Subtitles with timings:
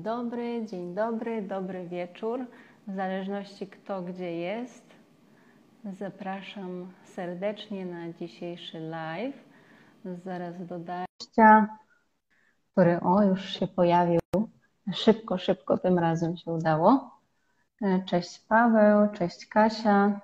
[0.00, 2.46] Dzień dobry, dzień dobry, dobry wieczór.
[2.86, 4.84] W zależności kto gdzie jest,
[5.84, 9.44] zapraszam serdecznie na dzisiejszy live.
[10.24, 11.06] Zaraz dodaję,
[12.72, 14.20] który o już się pojawił.
[14.92, 17.20] Szybko, szybko tym razem się udało.
[18.06, 20.20] Cześć Paweł, cześć Kasia.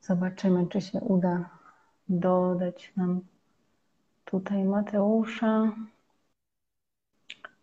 [0.00, 1.60] Zobaczymy, czy się uda
[2.10, 3.20] dodać nam
[4.30, 5.72] tutaj Mateusza.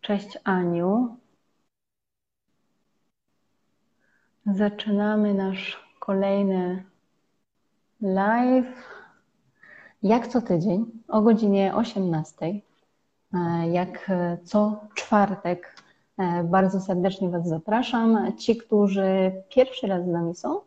[0.00, 1.16] Cześć Aniu.
[4.46, 6.84] Zaczynamy nasz kolejny
[8.00, 8.66] live.
[10.02, 12.36] Jak co tydzień o godzinie 18.
[12.46, 12.60] E,
[13.68, 14.10] jak
[14.44, 15.82] co czwartek
[16.18, 18.36] e, bardzo serdecznie Was zapraszam.
[18.36, 20.60] Ci, którzy pierwszy raz z nami są,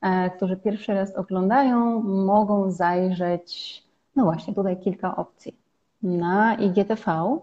[0.00, 3.82] E, którzy pierwszy raz oglądają, mogą zajrzeć,
[4.16, 5.56] no właśnie, tutaj kilka opcji.
[6.02, 7.38] Na IGTV,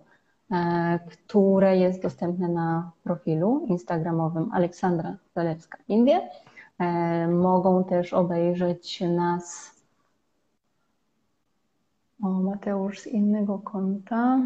[0.52, 6.30] e, które jest dostępne na profilu instagramowym Aleksandra Zalewska Indie.
[6.80, 9.74] E, mogą też obejrzeć nas.
[12.24, 14.40] O, Mateusz z innego konta.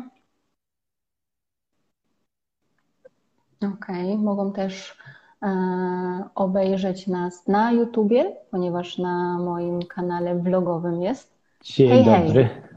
[3.61, 4.97] Ok, mogą też
[5.43, 11.36] E, obejrzeć nas na YouTubie, ponieważ na moim kanale vlogowym jest.
[11.75, 12.43] Dzień hej, dobry.
[12.43, 12.67] Hej.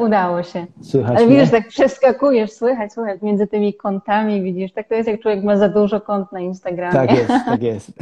[0.04, 0.66] Udało się.
[0.82, 5.20] Słychać Ale widzisz, tak przeskakujesz, słychać, słychać między tymi kątami, widzisz, tak to jest jak
[5.20, 6.92] człowiek ma za dużo kont na Instagramie.
[6.92, 7.92] Tak jest, tak jest.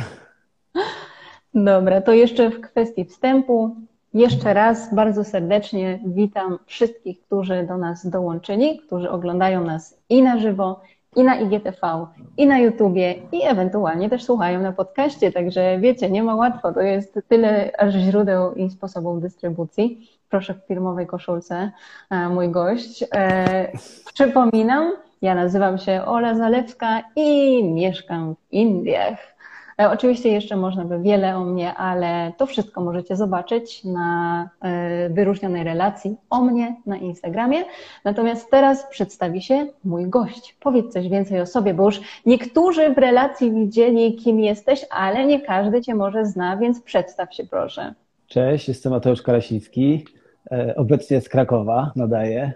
[1.55, 3.77] Dobra, to jeszcze w kwestii wstępu.
[4.15, 10.39] Jeszcze raz bardzo serdecznie witam wszystkich, którzy do nas dołączyli, którzy oglądają nas i na
[10.39, 10.81] żywo,
[11.17, 16.23] i na IGTV, i na YouTubie, i ewentualnie też słuchają na podcaście, także wiecie, nie
[16.23, 20.11] ma łatwo, to jest tyle źródeł i sposobów dystrybucji.
[20.31, 21.70] Proszę w firmowej koszulce,
[22.11, 23.05] e, mój gość.
[23.14, 23.73] E,
[24.14, 24.92] przypominam,
[25.23, 29.36] ja nazywam się Ola Zalewska i mieszkam w Indiach.
[29.81, 35.09] E, oczywiście jeszcze można by wiele o mnie, ale to wszystko możecie zobaczyć na e,
[35.11, 37.64] wyróżnionej relacji o mnie na Instagramie.
[38.05, 40.57] Natomiast teraz przedstawi się mój gość.
[40.61, 45.41] Powiedz coś więcej o sobie, bo już niektórzy w relacji widzieli, kim jesteś, ale nie
[45.41, 47.95] każdy Cię może zna, więc przedstaw się proszę.
[48.27, 50.05] Cześć, jestem Mateusz Karasiński,
[50.51, 52.53] e, obecnie z Krakowa nadaję.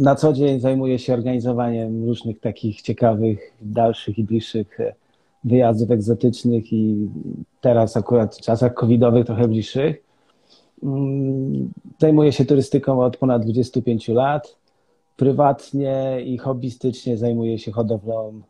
[0.00, 4.94] Na co dzień zajmuję się organizowaniem różnych takich ciekawych, dalszych i bliższych e,
[5.44, 7.08] wyjazdów egzotycznych i
[7.60, 10.02] teraz akurat w czasach covidowych trochę bliższych.
[10.82, 14.56] Mm, zajmuję się turystyką od ponad 25 lat.
[15.16, 18.40] Prywatnie i hobbystycznie zajmuję się hodowlą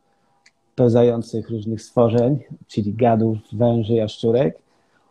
[0.74, 4.58] pełzających różnych stworzeń, czyli gadów, węży, jaszczurek.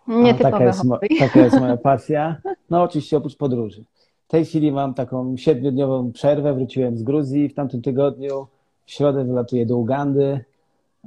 [0.07, 0.81] Nie taka jest,
[1.19, 2.37] taka jest moja pasja.
[2.69, 3.83] No oczywiście oprócz podróży.
[4.29, 8.47] W tej chwili mam taką siedmiodniową przerwę, wróciłem z Gruzji w tamtym tygodniu.
[8.85, 10.45] W środę wylatuję do Ugandy.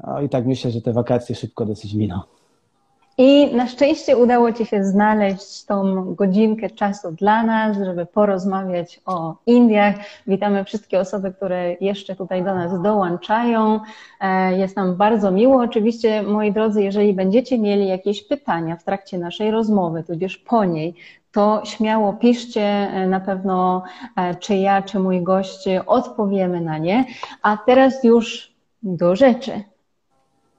[0.07, 2.21] No i tak myślę, że te wakacje szybko dosyć miną.
[3.19, 9.35] I na szczęście udało Ci się znaleźć tą godzinkę czasu dla nas, żeby porozmawiać o
[9.47, 9.95] Indiach.
[10.27, 13.81] Witamy wszystkie osoby, które jeszcze tutaj do nas dołączają.
[14.21, 15.63] E, jest nam bardzo miło.
[15.63, 20.95] Oczywiście, moi drodzy, jeżeli będziecie mieli jakieś pytania w trakcie naszej rozmowy, tudzież po niej,
[21.33, 23.83] to śmiało piszcie, e, na pewno
[24.17, 27.05] e, czy ja, czy mój gość odpowiemy na nie.
[27.43, 28.53] A teraz już
[28.83, 29.63] do rzeczy.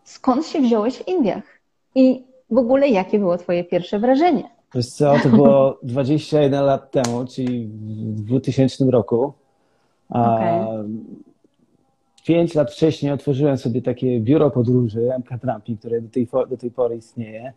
[0.03, 1.43] Skąd się wziąłeś w Indiach?
[1.95, 4.43] I w ogóle jakie było Twoje pierwsze wrażenie?
[4.75, 9.33] Wiesz co, to było 21 lat temu, czyli w 2000 roku.
[10.09, 10.83] Okay.
[12.25, 16.71] 5 lat wcześniej otworzyłem sobie takie biuro podróży MK Trampi, które do tej, do tej
[16.71, 17.53] pory istnieje.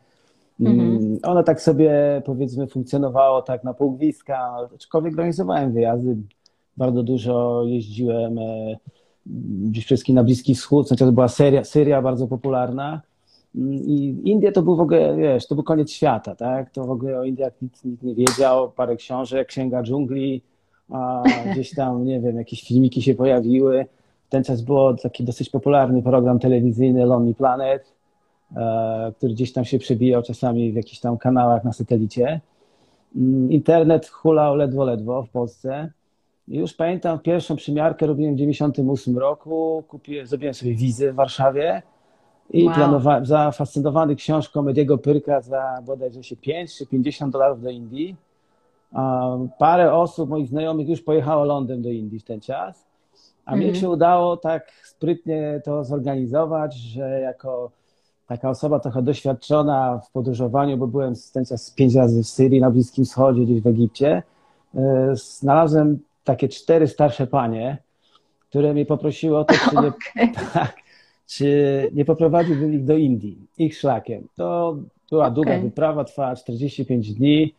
[0.61, 1.19] Mhm.
[1.23, 6.17] Ono tak sobie powiedzmy funkcjonowało tak na półgwiska, aczkolwiek organizowałem wyjazdy.
[6.77, 8.77] Bardzo dużo jeździłem e,
[9.71, 13.03] gdzieś wszystkim na Bliski Wschód, znaczy to była seria, Syria bardzo popularna.
[13.57, 16.71] I Indie to był w ogóle, wiesz, to był koniec świata, tak?
[16.71, 20.43] To w ogóle o Indiach nikt, nikt nie wiedział, parę książek, Księga Dżungli,
[20.91, 21.23] a
[21.53, 23.87] gdzieś tam, nie wiem, jakieś filmiki się pojawiły.
[24.27, 27.93] W ten czas był taki dosyć popularny program telewizyjny Lonely Planet,
[28.57, 32.41] e, który gdzieś tam się przebijał czasami w jakichś tam kanałach na satelicie.
[33.17, 35.91] Mm, internet hulał ledwo, ledwo w Polsce.
[36.49, 41.83] I już pamiętam, pierwszą przymiarkę robiłem w 98 roku, kupiłem, zrobiłem sobie wizę w Warszawie,
[42.51, 42.75] i wow.
[42.75, 48.17] planowałem, zafascynowany książką Ediego Pyrka za bodajże się 5 czy 50 dolarów do Indii.
[49.59, 52.87] Parę osób, moich znajomych już pojechało Londyn do Indii w ten czas.
[53.45, 53.59] A mm.
[53.59, 53.81] mnie mhm.
[53.81, 57.71] się udało tak sprytnie to zorganizować, że jako
[58.27, 63.05] taka osoba trochę doświadczona w podróżowaniu, bo byłem z pięć razy w Syrii, na Bliskim
[63.05, 64.23] Wschodzie, gdzieś w Egipcie,
[64.75, 67.79] e, znalazłem takie cztery starsze panie,
[68.49, 70.33] które mnie poprosiły o to, czy nie, okay.
[70.53, 70.77] tak,
[71.27, 74.29] czy nie poprowadziłbym ich do Indii, ich szlakiem.
[74.37, 74.77] To
[75.11, 75.35] była okay.
[75.35, 77.55] długa wyprawa, trwała 45 dni,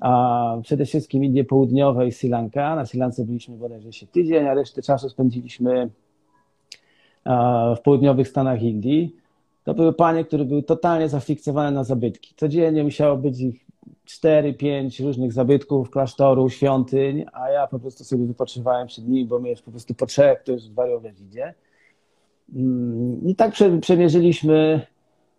[0.00, 2.76] a przede wszystkim Indie Południowe i Sri Lanka.
[2.76, 5.90] Na Sri Lance byliśmy bodajże się tydzień, a resztę czasu spędziliśmy
[7.76, 9.16] w południowych Stanach Indii.
[9.64, 12.34] To były panie, które były totalnie zafiksowane na zabytki.
[12.36, 13.66] Codziennie musiało być ich
[14.06, 19.50] 4-5 różnych zabytków, klasztorów, świątyń, a ja po prostu sobie wypoczywałem przed nimi, bo mnie
[19.50, 21.54] już po prostu po trzech to już wariować idzie.
[22.54, 24.86] Mm, I tak przemierzyliśmy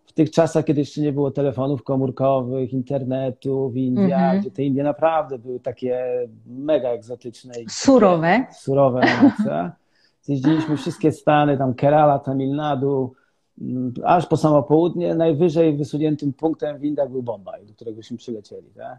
[0.06, 4.40] w tych czasach, kiedy jeszcze nie było telefonów komórkowych, internetu w Indiach, mm -hmm.
[4.40, 6.04] gdzie te Indie naprawdę były takie
[6.46, 7.60] mega egzotyczne.
[7.60, 8.46] I surowe.
[8.52, 9.72] Surowe na
[10.22, 13.12] Zjeździliśmy wszystkie Stany, tam Kerala, Tamil Nadu,
[13.60, 15.14] mm, aż po samo południe.
[15.14, 18.66] Najwyżej wysuniętym punktem w Indiach był Bombaj, do któregośmy przylecieli.
[18.76, 18.98] Tak?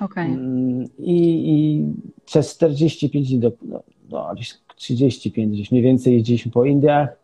[0.00, 0.38] Okay.
[0.98, 1.84] I, I,
[2.24, 7.23] przez 45 dni, do, no, no, gdzieś 35, gdzieś mniej więcej jeździliśmy po Indiach.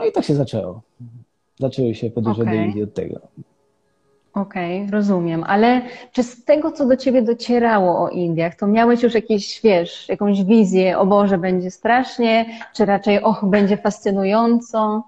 [0.00, 0.80] No i tak się zaczęło.
[1.58, 2.56] Zaczęły się podróże okay.
[2.56, 3.20] do Indii od tego.
[4.34, 5.82] Okej, okay, rozumiem, ale
[6.12, 10.44] czy z tego, co do ciebie docierało o Indiach, to miałeś już jakieś, wiesz, jakąś
[10.44, 15.02] wizję, o Boże, będzie strasznie, czy raczej, och, będzie fascynująco?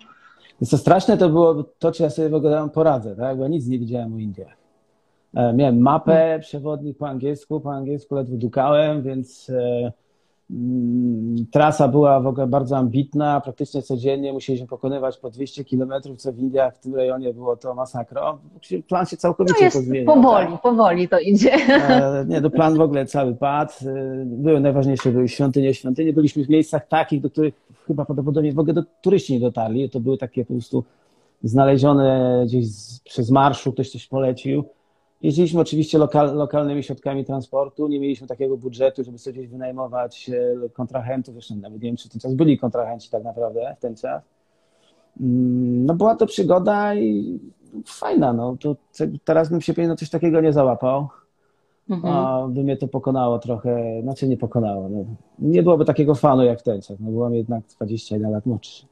[0.65, 3.39] Co straszne to było to, czy ja sobie w ogóle poradzę, tak?
[3.39, 4.57] bo nic nie widziałem o Indiach.
[5.35, 6.41] E, miałem mapę, hmm.
[6.41, 9.93] przewodnik po angielsku, po angielsku ledwo dukałem, więc e,
[11.51, 16.39] trasa była w ogóle bardzo ambitna, praktycznie codziennie musieliśmy pokonywać po 200 kilometrów, co w
[16.39, 18.39] Indiach, w tym rejonie było to masakra.
[18.89, 20.15] Plan się całkowicie no jest pozmieniał.
[20.15, 20.63] Powoli, tak?
[20.63, 21.53] powoli to idzie.
[21.53, 23.73] E, nie, to plan w ogóle cały padł.
[23.87, 26.13] E, były najważniejsze, były świątynie, świątynie.
[26.13, 27.55] Byliśmy w miejscach takich, do których
[27.87, 29.91] chyba prawdopodobnie w ogóle do turyści nie dotarli.
[29.91, 30.85] To były takie po prostu
[31.43, 32.67] znalezione gdzieś
[33.05, 34.65] przez marszu, ktoś coś polecił
[35.23, 40.69] Jeździliśmy oczywiście lokal, lokalnymi środkami transportu, nie mieliśmy takiego budżetu, żeby sobie gdzieś wynajmować e,
[40.69, 44.23] kontrahentów, zresztą nawet nie wiem, czy ten czas byli kontrahenci tak naprawdę w ten czas.
[45.21, 47.39] Mm, no była to przygoda i
[47.87, 48.77] fajna, no to
[49.25, 51.09] teraz bym się na coś takiego nie załapał.
[51.91, 52.15] Mhm.
[52.15, 54.89] A by mnie to pokonało trochę, znaczy nie pokonało.
[54.89, 55.05] No.
[55.39, 58.87] Nie byłoby takiego fanu jak w ten czas, no byłam jednak 21 lat młodszy.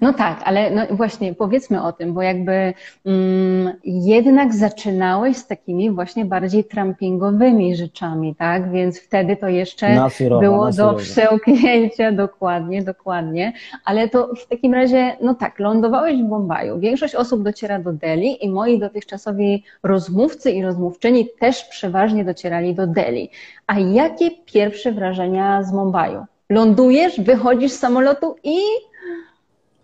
[0.00, 2.74] No tak, ale no właśnie powiedzmy o tym, bo jakby
[3.06, 8.72] mm, jednak zaczynałeś z takimi właśnie bardziej trampingowymi rzeczami, tak?
[8.72, 10.08] Więc wtedy to jeszcze
[10.40, 13.52] było do przełknięcia, dokładnie, dokładnie.
[13.84, 16.78] Ale to w takim razie, no tak, lądowałeś w Bombaju.
[16.78, 22.86] Większość osób dociera do Delhi i moi dotychczasowi rozmówcy i rozmówczyni też przeważnie docierali do
[22.86, 23.30] Delhi.
[23.66, 26.24] A jakie pierwsze wrażenia z Bombaju?
[26.50, 28.58] Lądujesz, wychodzisz z samolotu i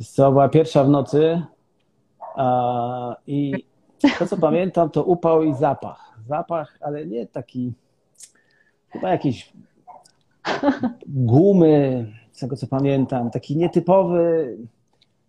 [0.05, 1.43] co, była pierwsza w nocy
[2.37, 3.65] a, i
[4.19, 6.19] to, co pamiętam, to upał i zapach.
[6.29, 7.73] Zapach, ale nie taki,
[8.89, 9.53] chyba jakiś
[11.07, 14.57] gumy, z tego co pamiętam, taki nietypowy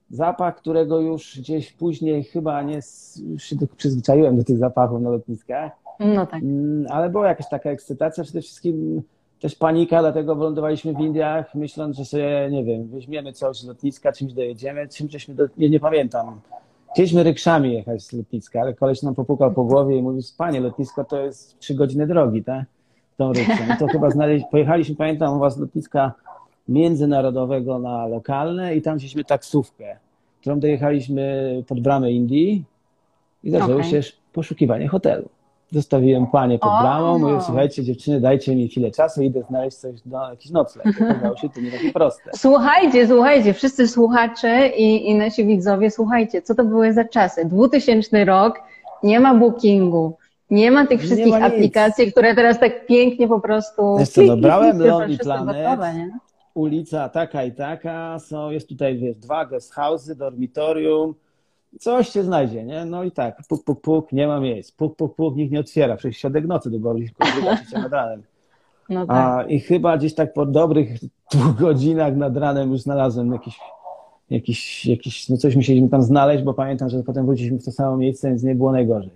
[0.10, 2.80] zapach, którego już gdzieś później chyba nie,
[3.28, 5.72] już się przyzwyczaiłem do tych zapachów na lotniskach.
[6.00, 6.44] No tak.
[6.44, 9.02] Mm, ale była jakaś taka ekscytacja, przede wszystkim
[9.39, 14.12] też panika, dlatego wylądowaliśmy w Indiach, myśląc, że sobie, nie wiem, weźmiemy coś z lotniska,
[14.12, 16.39] czymś dojedziemy, czym żeśmy, do, nie, nie pamiętam.
[16.94, 21.03] Chcieliśmy rykszami jechać z lotniska, ale koleś nam popukał po głowie i mówi, panie, lotnisko
[21.03, 22.65] to jest trzy godziny drogi, tak?
[23.17, 23.63] Tą rykszą.
[23.75, 26.13] I to chyba znaleźć, pojechaliśmy, pamiętam, u was z lotniska
[26.67, 29.98] międzynarodowego na lokalne i tam wzięliśmy taksówkę,
[30.41, 32.63] którą dojechaliśmy pod bramę Indii
[33.44, 33.89] i zaczęło okay.
[33.89, 34.01] się
[34.34, 35.29] poszukiwanie hotelu.
[35.71, 40.29] Zostawiłem panie pod bramą, mówię, słuchajcie dziewczyny, dajcie mi chwilę czasu, idę znaleźć coś, no,
[40.29, 40.88] jakiś nocleg.
[41.01, 42.31] Okazało się to nie takie proste.
[42.36, 47.45] Słuchajcie, słuchajcie, wszyscy słuchacze i, i nasi widzowie, słuchajcie, co to były za czasy?
[47.45, 48.59] 2000 rok,
[49.03, 50.17] nie ma bookingu,
[50.50, 53.97] nie ma tych wszystkich ma aplikacji, które teraz tak pięknie po prostu...
[53.97, 55.93] Wiesz co, no, brałem Lonely Planet, gotowe,
[56.53, 61.13] ulica taka i taka, są, jest tutaj, wiesz, dwa guest house'y, dormitorium,
[61.79, 62.86] coś się znajdzie, nie?
[62.86, 65.96] No i tak, puk, puk, puk, nie ma miejsc, puk, puk, puk, nikt nie otwiera,
[65.96, 67.25] przecież środek nocy było blisko
[67.74, 68.24] nad ranem.
[68.89, 69.15] No tak.
[69.17, 70.89] A, I chyba gdzieś tak po dobrych
[71.31, 73.60] dwóch godzinach nad ranem już znalazłem jakiś,
[74.29, 77.98] jakiś, jakiś no coś musieliśmy tam znaleźć, bo pamiętam, że potem wróciliśmy w to samo
[77.98, 79.12] miejsce, więc nie było najgorzej.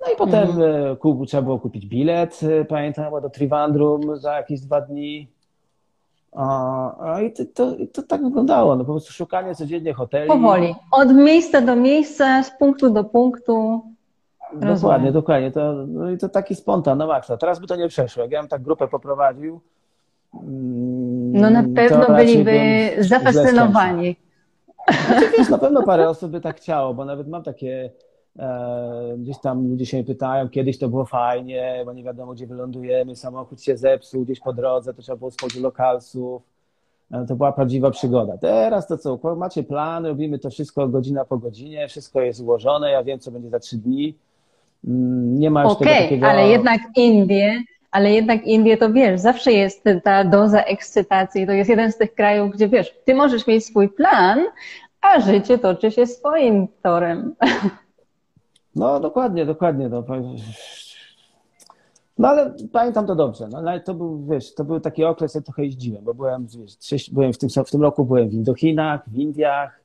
[0.00, 0.92] No i potem mhm.
[0.92, 5.28] E, kup, trzeba było kupić bilet, e, pamiętam, chyba do Trivandrum za jakieś dwa dni.
[6.34, 10.28] A, i to, to, to, tak wyglądało, no po prostu szukanie codziennie hoteli.
[10.28, 13.82] Powoli, od miejsca do miejsca, z punktu do punktu.
[14.52, 15.12] Dokładnie, Rozumiem.
[15.12, 15.50] dokładnie.
[15.50, 17.36] To, no i to taki spontan na maksa.
[17.36, 18.22] Teraz by to nie przeszło.
[18.22, 19.60] Jak ja bym tak grupę poprowadził,
[20.34, 24.16] mm, no na pewno byliby zafascynowani.
[25.06, 27.90] Znaczy, wiesz, na pewno parę osób by tak chciało, bo nawet mam takie,
[29.18, 33.62] gdzieś tam ludzie się pytają, kiedyś to było fajnie, bo nie wiadomo, gdzie wylądujemy, samochód
[33.62, 36.42] się zepsuł gdzieś po drodze, to trzeba było schodzić lokalsów.
[37.12, 38.38] E, to była prawdziwa przygoda.
[38.38, 43.04] Teraz to co, macie plan, robimy to wszystko godzina po godzinie, wszystko jest ułożone, ja
[43.04, 44.14] wiem, co będzie za trzy dni.
[44.84, 46.26] Mm, nie ma już okay, tego takiego...
[46.26, 47.62] ale jednak Indie
[47.94, 51.46] ale jednak Indie to wiesz, zawsze jest ta doza ekscytacji.
[51.46, 54.40] To jest jeden z tych krajów, gdzie wiesz, ty możesz mieć swój plan,
[55.00, 57.34] a życie toczy się swoim torem.
[58.76, 59.88] No dokładnie, dokładnie.
[59.88, 60.04] No,
[62.18, 63.48] no ale pamiętam to dobrze.
[63.48, 66.46] No, to był, wiesz, to był taki okres, ja trochę jeździłem, bo byłem,
[66.90, 69.83] wiesz, byłem w tym, w tym roku byłem w Indochinach, w Indiach,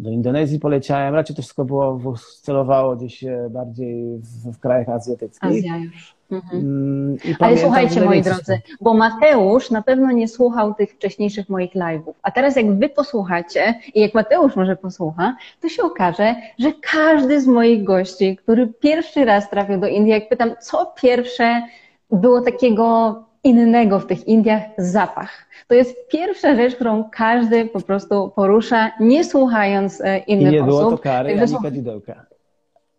[0.00, 1.14] do Indonezji poleciałem.
[1.14, 2.00] Raczej to wszystko było,
[2.42, 5.50] celowało gdzieś bardziej w, w krajach azjatyckich.
[5.50, 6.14] Azja już.
[6.30, 6.62] Mhm.
[6.62, 12.12] Mm, Ale słuchajcie, moi drodzy, bo Mateusz na pewno nie słuchał tych wcześniejszych moich live'ów.
[12.22, 17.40] A teraz jak wy posłuchacie i jak Mateusz może posłucha, to się okaże, że każdy
[17.40, 21.62] z moich gości, który pierwszy raz trafił do Indii, jak pytam, co pierwsze
[22.10, 25.30] było takiego innego w tych Indiach, zapach.
[25.68, 30.52] To jest pierwsza rzecz, którą każdy po prostu porusza, nie słuchając e, innych.
[30.52, 30.90] I nie było osób.
[30.90, 32.26] to kary, Także ani kadzidełka.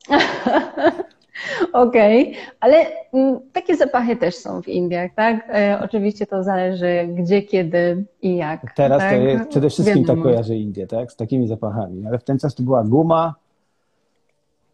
[1.73, 2.41] Okej, okay.
[2.59, 2.77] ale
[3.13, 5.49] mm, takie zapachy też są w Indiach, tak?
[5.49, 8.73] E, oczywiście to zależy gdzie, kiedy i jak.
[8.75, 9.11] Teraz tak?
[9.11, 11.11] to jest przede wszystkim tak kojarzy Indie, tak?
[11.11, 13.35] Z takimi zapachami, ale w ten czas to była guma,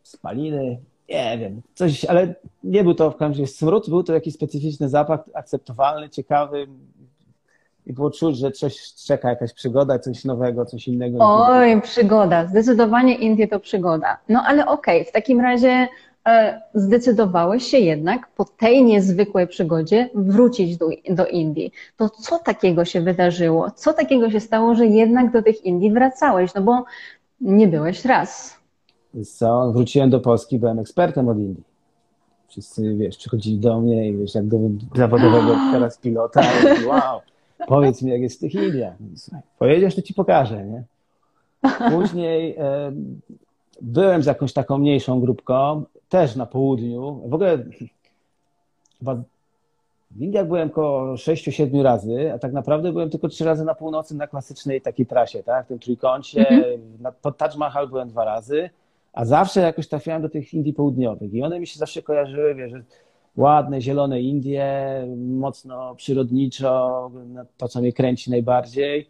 [0.03, 0.77] spaliny,
[1.09, 4.89] nie wiem, coś, ale nie był to w każdym razie smród, był to jakiś specyficzny
[4.89, 6.67] zapach, akceptowalny, ciekawy,
[7.85, 11.17] i było czuć, że coś czeka, jakaś przygoda, coś nowego, coś innego.
[11.21, 12.45] Oj, przygoda.
[12.45, 14.17] Zdecydowanie Indie to przygoda.
[14.29, 15.87] No ale okej, okay, w takim razie
[16.27, 21.71] E, zdecydowałeś się jednak po tej niezwykłej przygodzie wrócić do, do Indii.
[21.97, 23.71] To co takiego się wydarzyło?
[23.71, 26.53] Co takiego się stało, że jednak do tych Indii wracałeś?
[26.53, 26.85] No bo
[27.41, 28.56] nie byłeś raz.
[29.25, 29.71] Co?
[29.71, 31.63] Wróciłem do Polski, byłem ekspertem od Indii.
[32.47, 34.57] Wszyscy, wiesz, przychodzili do mnie i wiesz, jak do
[34.95, 36.41] zawodowego teraz pilota,
[36.81, 37.21] i wow,
[37.67, 38.95] powiedz mi, jak jest w tych Indiach.
[39.59, 40.83] Pojedziesz, to ci pokażę, nie?
[41.91, 42.91] Później e,
[43.81, 47.21] byłem z jakąś taką mniejszą grupką, też na południu.
[47.25, 47.57] W ogóle
[48.99, 49.15] chyba
[50.11, 54.15] w Indiach byłem około 6-7 razy, a tak naprawdę byłem tylko 3 razy na północy
[54.15, 55.65] na klasycznej takiej trasie, tak?
[55.65, 56.47] W tym trójkącie.
[56.49, 57.11] Mm -hmm.
[57.21, 58.69] Pod Taj Mahal byłem dwa razy,
[59.13, 62.71] a zawsze jakoś trafiałem do tych Indii południowych i one mi się zawsze kojarzyły, wiesz,
[63.37, 64.67] ładne, zielone Indie,
[65.17, 67.11] mocno przyrodniczo,
[67.57, 69.09] to co mnie kręci najbardziej.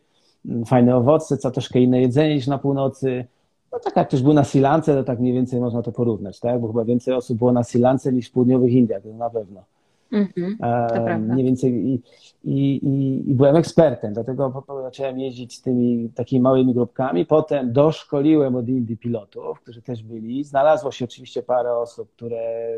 [0.65, 3.25] Fajne owoce, co troszkę inne jedzenie niż na północy.
[3.71, 6.39] No tak jak ktoś był na Sri Lance, to tak mniej więcej można to porównać,
[6.39, 6.61] tak?
[6.61, 9.63] Bo chyba więcej osób było na Sri Lance niż w południowych Indiach, to na pewno.
[10.11, 10.57] Mm-hmm,
[10.89, 12.01] to mniej więcej i,
[12.43, 17.25] i, i, i, byłem ekspertem, dlatego zacząłem jeździć z tymi takimi małymi grupkami.
[17.25, 20.43] Potem doszkoliłem od Indii pilotów, którzy też byli.
[20.43, 22.69] Znalazło się oczywiście parę osób, które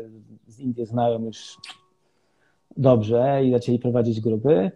[0.46, 1.56] z Indii znają już
[2.76, 4.70] dobrze i zaczęli prowadzić grupy.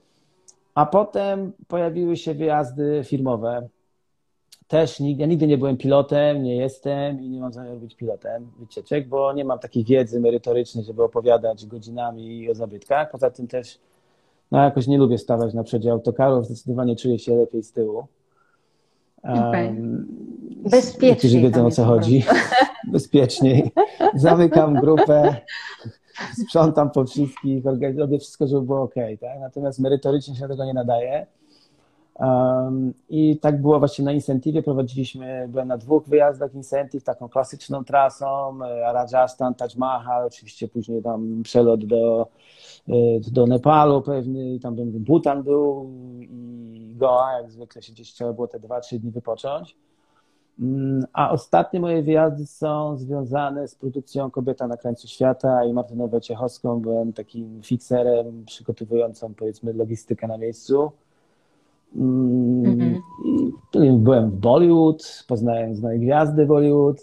[0.75, 3.68] A potem pojawiły się wyjazdy firmowe
[4.68, 9.09] też ja nigdy nie byłem pilotem, nie jestem i nie mam zamiaru być pilotem wycieczek,
[9.09, 13.11] bo nie mam takiej wiedzy merytorycznej, żeby opowiadać godzinami o zabytkach.
[13.11, 13.78] Poza tym też
[14.50, 18.06] no jakoś nie lubię stawać na przedzie autokarów, zdecydowanie czuję się lepiej z tyłu.
[19.23, 19.66] Okay.
[19.66, 20.06] Um,
[20.71, 21.16] Bezpiecznie.
[21.16, 22.25] Którzy wiedzą o co chodzi.
[22.92, 23.73] Bezpieczniej.
[24.14, 25.37] Zamykam grupę,
[26.33, 27.64] sprzątam po wszystkich,
[27.97, 28.94] robię wszystko, żeby było ok.
[29.21, 29.40] Tak?
[29.40, 31.26] Natomiast merytorycznie się tego nie nadaje.
[33.09, 34.64] I tak było właśnie na Incentive.
[34.64, 41.02] Prowadziliśmy, byłem na dwóch wyjazdach Incentive, taką klasyczną trasą, e, Rajasthan, Taj Mahal, oczywiście później
[41.02, 42.28] tam przelot do,
[42.88, 42.92] e,
[43.33, 45.90] do Nepalu pewnie, tam Bhutan był
[46.21, 49.76] i Goa, jak zwykle się gdzieś trzeba było te dwa, trzy dni wypocząć.
[50.61, 56.09] Mm, a ostatnie moje wyjazdy są związane z produkcją Kobieta na krańcu świata i Martyną
[56.09, 56.80] Wojciechowską.
[56.80, 60.92] Byłem takim fikserem przygotowującą powiedzmy logistykę na miejscu.
[61.96, 63.02] Mm, mhm.
[64.02, 66.96] Byłem w Bollywood, poznałem znane gwiazdy Bollywood,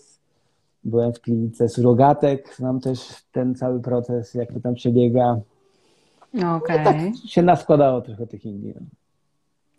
[0.84, 3.00] byłem w klinice surogatek, znam też
[3.32, 5.40] ten cały proces, jak to tam przebiega.
[6.34, 6.84] No okay.
[6.84, 8.74] tak się naskładało trochę tych Indii.
[8.76, 8.86] No.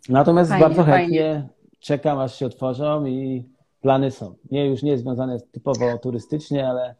[0.09, 1.47] Natomiast fajnie, bardzo chętnie fajnie.
[1.79, 3.45] czekam, aż się otworzą i
[3.81, 4.35] plany są.
[4.51, 6.95] Nie, już nie związane typowo turystycznie, ale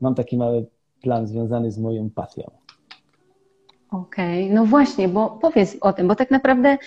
[0.00, 0.66] mam taki mały
[1.02, 2.50] plan związany z moją pasją.
[3.90, 4.54] Okej, okay.
[4.54, 6.78] no właśnie, bo powiedz o tym, bo tak naprawdę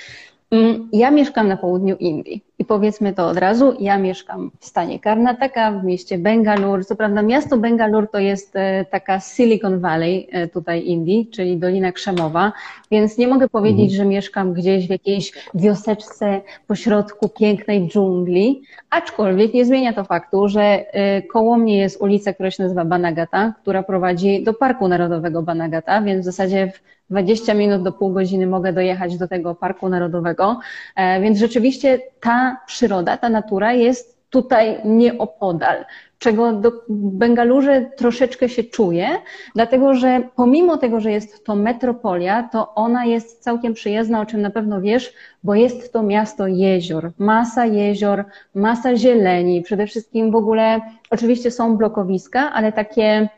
[0.93, 5.71] ja mieszkam na południu Indii I powiedzmy to od razu, ja mieszkam w stanie Karnataka,
[5.71, 6.83] w mieście Bengaluru.
[6.83, 11.91] Co prawda miasto Bengaluru to jest e, taka Silicon Valley e, tutaj Indii, czyli Dolina
[11.91, 12.51] Krzemowa,
[12.91, 13.97] więc nie mogę powiedzieć, mhm.
[13.97, 20.61] że mieszkam gdzieś w jakiejś wioseczce pośrodku pięknej dżungli, aczkolwiek nie zmienia to faktu, że
[20.61, 26.01] e, koło mnie jest ulica, która się nazywa Banagata, która prowadzi do Parku Narodowego Banagata,
[26.01, 30.59] więc w zasadzie w 20 minut do pół godziny mogę dojechać do tego Parku Narodowego,
[31.21, 35.85] więc rzeczywiście ta przyroda, ta natura jest tutaj nieopodal,
[36.19, 39.09] czego do Bengalurze troszeczkę się czuje,
[39.55, 44.41] dlatego że pomimo tego, że jest to metropolia, to ona jest całkiem przyjazna, o czym
[44.41, 50.35] na pewno wiesz, bo jest to miasto jezior, masa jezior, masa zieleni, przede wszystkim w
[50.35, 53.29] ogóle oczywiście są blokowiska, ale takie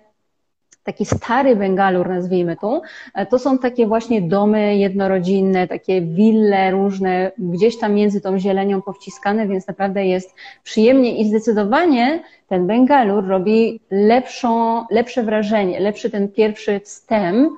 [0.84, 2.82] taki stary Bengalur, nazwijmy tu,
[3.14, 8.82] e, to są takie właśnie domy jednorodzinne, takie wille różne, gdzieś tam między tą zielenią
[8.82, 16.32] powciskane, więc naprawdę jest przyjemnie i zdecydowanie ten Bengalur robi lepszą, lepsze wrażenie, lepszy ten
[16.32, 17.54] pierwszy wstęp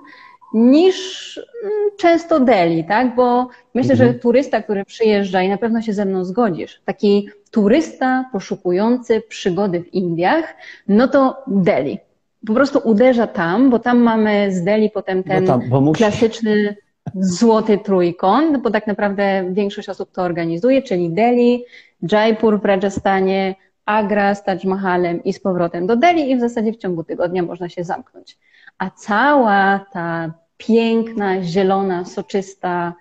[0.54, 3.16] niż mm, często Delhi, tak?
[3.16, 4.14] Bo myślę, mhm.
[4.14, 9.84] że turysta, który przyjeżdża i na pewno się ze mną zgodzisz, taki turysta poszukujący przygody
[9.84, 10.56] w Indiach,
[10.88, 12.00] no to Delhi
[12.48, 15.62] po prostu uderza tam, bo tam mamy z Delhi potem ten tam,
[15.94, 16.76] klasyczny
[17.16, 21.66] złoty trójkąt, bo tak naprawdę większość osób to organizuje, czyli Delhi,
[22.12, 26.74] Jaipur w Rajasthanie, Agra z Taj Mahalem i z powrotem do Delhi i w zasadzie
[26.74, 28.38] w ciągu tygodnia można się zamknąć.
[28.78, 32.94] A cała ta piękna, zielona, soczysta,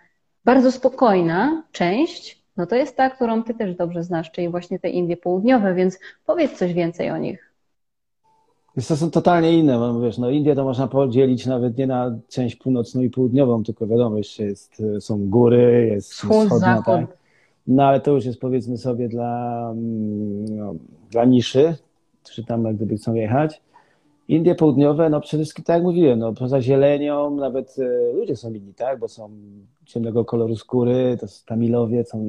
[0.45, 4.89] bardzo spokojna część, no to jest ta, którą ty też dobrze znasz, czyli właśnie te
[4.89, 7.54] Indie Południowe, więc powiedz coś więcej o nich.
[8.76, 12.19] Więc to są totalnie inne, bo wiesz, no Indię to można podzielić nawet nie na
[12.28, 17.07] część północną i południową, tylko wiadomo, jeszcze jest, są góry, jest wschód, wschodnia, tak?
[17.66, 20.75] No ale to już jest powiedzmy sobie dla, mm, no,
[21.11, 21.76] dla niszy,
[22.23, 23.62] czy tam jak gdyby chcą jechać.
[24.28, 28.54] Indie południowe, no przede wszystkim tak jak mówiłem, no poza zielenią nawet e, ludzie są
[28.54, 29.31] inni, tak, bo są
[29.85, 32.26] ciemnego koloru skóry, to są Tamilowie, są,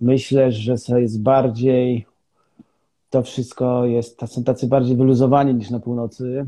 [0.00, 2.06] myślę, że jest bardziej
[3.16, 6.46] to wszystko jest, są tacy bardziej wyluzowani niż na północy.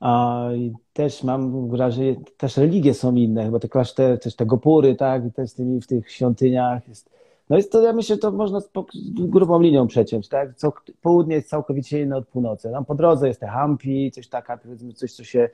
[0.00, 4.94] A i też mam wrażenie, też religie są inne, chyba te klasztory, też te gopury,
[4.94, 7.10] tak, i też tymi w tych świątyniach jest,
[7.50, 8.60] no jest to, ja myślę, to można
[9.04, 13.40] grubą linią przeciąć, tak, co, południe jest całkowicie inne od północy, tam po drodze jest
[13.40, 15.48] te Hampi, coś taka, powiedzmy, coś, co się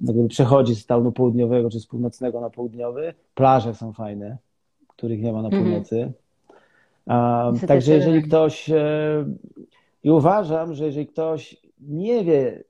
[0.00, 4.36] jakby przechodzi z stanu południowego czy z północnego na południowy, plaże są fajne,
[4.88, 5.64] których nie ma na mhm.
[5.64, 6.23] północy, mm -hmm.
[7.66, 9.24] Także jeżeli ktoś, e,
[10.04, 12.64] i uważam, że jeżeli ktoś nie wie,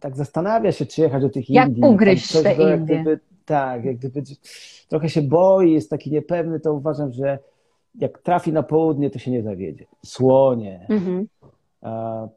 [0.00, 1.82] tak zastanawia się, czy jechać do tych jak Indii.
[1.82, 2.76] Jak ugryźć te Indie.
[2.78, 4.22] Gdyby, tak, jak gdyby
[4.88, 7.38] trochę się boi, jest taki niepewny, to uważam, że
[7.94, 9.86] jak trafi na południe, to się nie zawiedzie.
[10.06, 11.28] Słonie, mhm.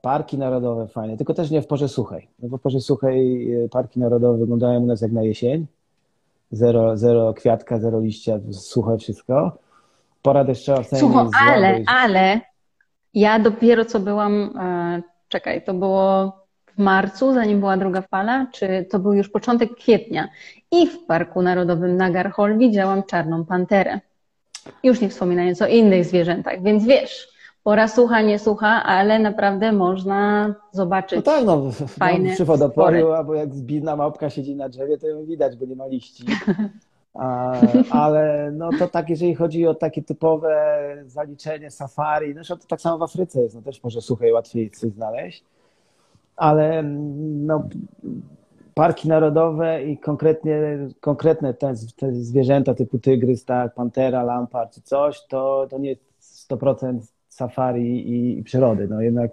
[0.01, 2.27] parki narodowe fajne, tylko też nie w porze suchej.
[2.39, 5.65] No bo w porze suchej e, parki narodowe wyglądają u nas jak na jesień.
[6.51, 9.57] Zero, zero kwiatka, zero liścia, suche wszystko
[10.21, 12.41] pora deszczowa w Słuchaj, ale, ale
[13.13, 18.85] ja dopiero co byłam, e, czekaj, to było w marcu, zanim była druga fala, czy
[18.89, 20.27] to był już początek kwietnia
[20.71, 21.99] i w Parku Narodowym
[22.35, 23.99] Hall widziałam czarną panterę.
[24.83, 27.27] Już nie wspominając o innych zwierzętach, więc wiesz,
[27.63, 31.15] pora sucha, nie sucha, ale naprawdę można zobaczyć.
[31.15, 35.07] No tak, no, fajne no przy wodoporu, albo jak zbidna małpka siedzi na drzewie, to
[35.07, 36.25] ją widać, bo nie ma liści.
[37.89, 42.97] ale no to tak, jeżeli chodzi o takie typowe zaliczenie safari, no to tak samo
[42.97, 45.43] w Afryce jest, no też może suchej łatwiej coś znaleźć,
[46.35, 47.63] ale no
[48.73, 55.25] parki narodowe i konkretnie, konkretne te, te zwierzęta typu tygrys, tak, pantera, lampart czy coś,
[55.27, 59.31] to, to nie jest 100% safari i, i przyrody, no jednak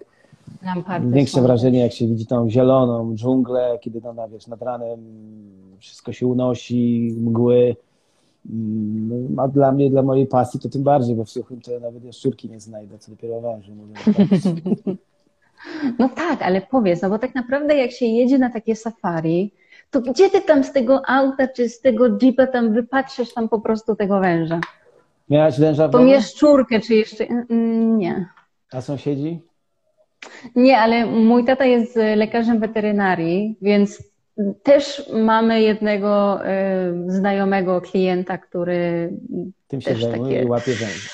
[1.11, 5.00] większe wrażenie, jak się widzi tą zieloną dżunglę, kiedy no, wiesz, nad ranem
[5.78, 7.76] wszystko się unosi, mgły.
[8.50, 11.80] Mm, a dla mnie, dla mojej pasji to tym bardziej, bo w suchym to ja
[11.80, 13.72] nawet jaszczurki nie znajdę, co dopiero węży.
[15.98, 19.52] No tak, ale powiedz, no bo tak naprawdę jak się jedzie na takie safari,
[19.90, 23.61] to gdzie ty tam z tego auta czy z tego jeepa tam wypatrzysz tam po
[23.61, 24.61] prostu tego węża?
[25.30, 27.26] Miałaś węża w Tą jaszczurkę czy jeszcze...
[27.26, 28.28] Mm, nie.
[28.72, 29.47] A sąsiedzi?
[30.57, 34.02] Nie, ale mój tata jest lekarzem weterynarii, więc
[34.62, 39.12] też mamy jednego y, znajomego klienta, który
[39.68, 40.42] tym się zajmuje takie...
[40.42, 41.11] i łapie węże.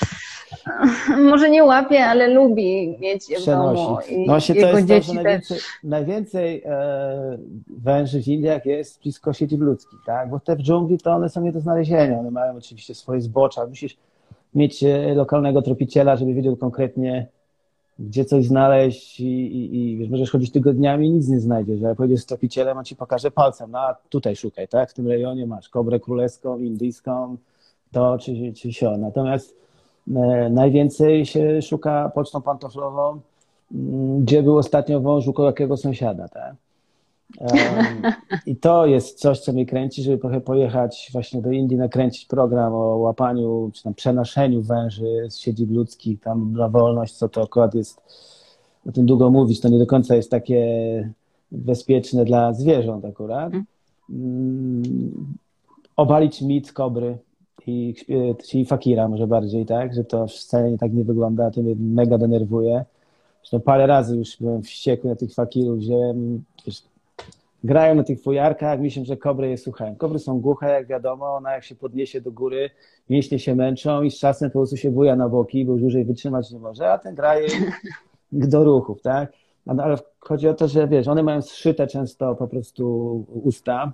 [1.31, 3.97] Może nie łapie, ale lubi mieć je w domu.
[4.09, 7.37] I no właśnie to jest to, że najwięcej, najwięcej e,
[7.77, 10.29] węży w Indiach jest blisko siedzib ludzkich, tak?
[10.29, 12.19] Bo te w dżungli to one są nie do znalezienia.
[12.19, 13.67] One mają oczywiście swoje zbocza.
[13.67, 13.97] Musisz
[14.55, 14.83] mieć
[15.15, 17.27] lokalnego tropiciela, żeby wiedział konkretnie,
[17.99, 21.95] gdzie coś znaleźć i, i, i wiesz, możesz chodzić tygodniami i nic nie znajdziesz, ale
[21.95, 24.91] pojedziesz z tropicielem, on ci pokaże palcem, no a tutaj szukaj, tak?
[24.91, 27.37] W tym rejonie masz kobrę królewską, indyjską,
[27.91, 28.97] to czy, czy sio.
[28.97, 29.55] Natomiast
[30.15, 33.19] e, najwięcej się szuka pocztą pantoflową,
[33.71, 36.55] mm, gdzie był ostatnio wąż u jakiego sąsiada, tak?
[38.45, 42.73] I to jest coś, co mnie kręci, żeby trochę pojechać właśnie do Indii, nakręcić program
[42.73, 47.75] o łapaniu czy tam przenoszeniu węży z siedzib ludzkich tam na wolność, co to akurat
[47.75, 48.01] jest,
[48.89, 51.11] o tym długo mówić, to nie do końca jest takie
[51.51, 53.53] bezpieczne dla zwierząt akurat.
[53.53, 53.65] Mhm.
[55.95, 57.17] Obalić mit kobry
[57.67, 57.95] i,
[58.49, 62.17] czyli fakira może bardziej, tak, że to wcale nie tak nie wygląda, to mnie mega
[62.17, 62.85] denerwuje.
[63.41, 66.83] Zresztą parę razy już byłem wściekły na tych fakirów, wziąłem, wiesz,
[67.65, 69.95] grają na tych fujarkach, myślę, że kobry je słuchają.
[69.95, 72.69] Kobry są głuche, jak wiadomo, ona jak się podniesie do góry,
[73.09, 76.05] mięśnie się męczą i z czasem po prostu się buja na boki, bo już dłużej
[76.05, 77.47] wytrzymać nie może, a ten graje
[78.31, 79.31] do ruchów, tak?
[79.65, 83.93] No, ale chodzi o to, że wiesz, one mają zszyte często po prostu usta,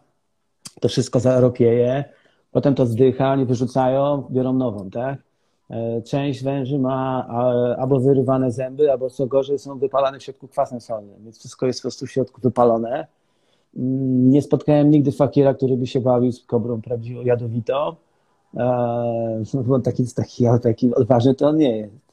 [0.81, 2.03] to wszystko zaropieje,
[2.51, 5.19] potem to zdycha, oni wyrzucają, biorą nową, tak?
[5.69, 7.27] E, część węży ma
[7.77, 11.79] albo wyrywane zęby, albo co gorzej, są wypalane w środku kwasem solnym, więc wszystko jest
[11.79, 13.07] po prostu w środku wypalone.
[13.73, 17.95] Nie spotkałem nigdy fakira, który by się bawił z kobrą prawdziwą jadowitą.
[19.67, 22.11] Bo taki, taki, taki odważny to on nie jest.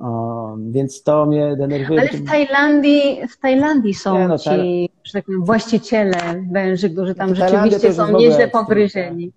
[0.00, 2.00] Um, więc to mnie denerwuje.
[2.00, 7.14] Ale w Tajlandii, w Tajlandii są nie, no, ci że tak powiem, właściciele węży, którzy
[7.14, 9.32] tam rzeczywiście są nieźle pogryzieni.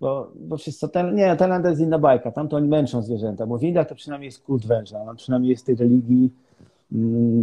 [0.00, 3.62] Bo, bo wszystko, nie, Tajlandia jest inna bajka, tam to oni męczą zwierzęta, bo w
[3.62, 6.30] Indiach to przynajmniej jest kult węża, tam przynajmniej jest tej religii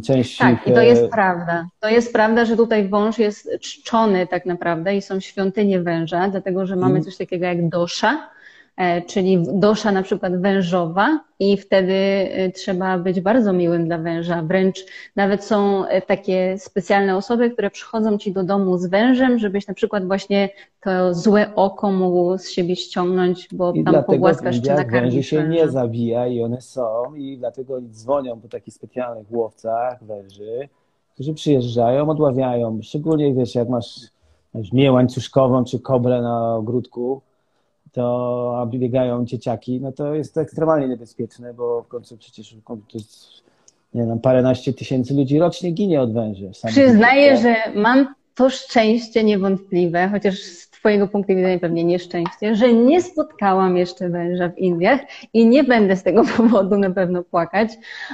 [0.06, 0.40] części.
[0.40, 1.68] Tak, i to jest prawda.
[1.80, 6.66] To jest prawda, że tutaj wąż jest czczony tak naprawdę i są świątynie węża, dlatego
[6.66, 7.04] że mamy mhm.
[7.04, 8.37] coś takiego jak dosza, E,
[9.08, 14.42] czyli dosza na przykład wężowa i wtedy e, trzeba być bardzo miłym dla węża.
[14.42, 14.86] Wręcz
[15.16, 19.74] nawet są e, takie specjalne osoby, które przychodzą ci do domu z wężem, żebyś na
[19.74, 20.50] przykład właśnie
[20.82, 25.48] to złe oko mógł z siebie ściągnąć, bo I tam pogłaskasz czy nakarmisz węży się
[25.48, 30.70] nie zabija i one są i dlatego oni dzwonią po takich specjalnych łowcach węży,
[31.14, 32.80] którzy przyjeżdżają, odławiają.
[32.82, 34.00] Szczególnie wiesz, jak masz,
[34.54, 37.22] masz mię łańcuszkową czy kobrę na ogródku,
[37.98, 43.28] to biegają dzieciaki, no to jest to ekstremalnie niebezpieczne, bo w końcu przecież to jest,
[43.94, 46.52] nie wiem, paręnaście tysięcy ludzi rocznie ginie od węży.
[46.68, 53.02] Przyznaję, że mam to szczęście niewątpliwe, chociaż z Twojego punktu widzenia pewnie nieszczęście, że nie
[53.02, 55.00] spotkałam jeszcze węża w Indiach
[55.34, 57.70] i nie będę z tego powodu na pewno płakać,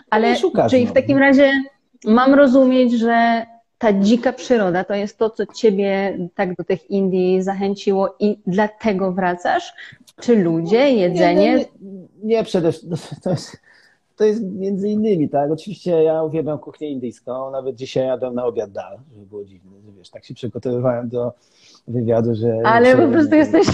[0.09, 0.95] ale szukasz, czyli w no.
[0.95, 1.51] takim razie
[2.05, 3.45] mam rozumieć, że
[3.83, 9.11] ta dzika przyroda to jest to, co ciebie tak do tych Indii zachęciło i dlatego
[9.11, 9.73] wracasz?
[10.21, 11.53] Czy ludzie, jedzenie?
[11.53, 12.97] Nie, nie, nie przede wszystkim.
[13.23, 13.57] To jest,
[14.15, 15.51] to jest między innymi, tak?
[15.51, 20.09] Oczywiście ja uwielbiam kuchnię indyjską, nawet dzisiaj jadłem na obiad dal, żeby było dziwne, wiesz,
[20.09, 21.33] tak się przygotowywałem do
[21.87, 22.61] wywiadu, że...
[22.65, 23.67] Ale po prostu jesteś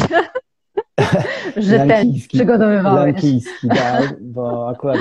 [1.57, 3.13] że ten przygotowywałeś.
[3.13, 4.97] Lankijski, tak, bo akurat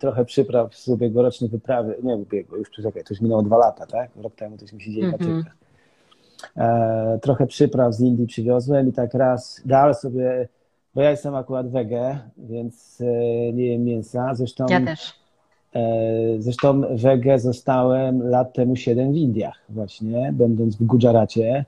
[0.00, 4.10] trochę przypraw z ubiegłorocznej wyprawy, nie ubiegło, już czekaj, to już minęło dwa lata, tak?
[4.16, 5.42] Rok temu to mi się dzieje mm -hmm.
[6.56, 10.48] e, Trochę przypraw z Indii przywiozłem i tak raz dal sobie,
[10.94, 14.66] bo ja jestem akurat wege, więc e, nie jem mięsa, zresztą...
[14.70, 15.20] Ja też.
[15.74, 15.80] E,
[16.38, 21.64] zresztą wege zostałem lat temu siedem w Indiach właśnie, będąc w Gujaracie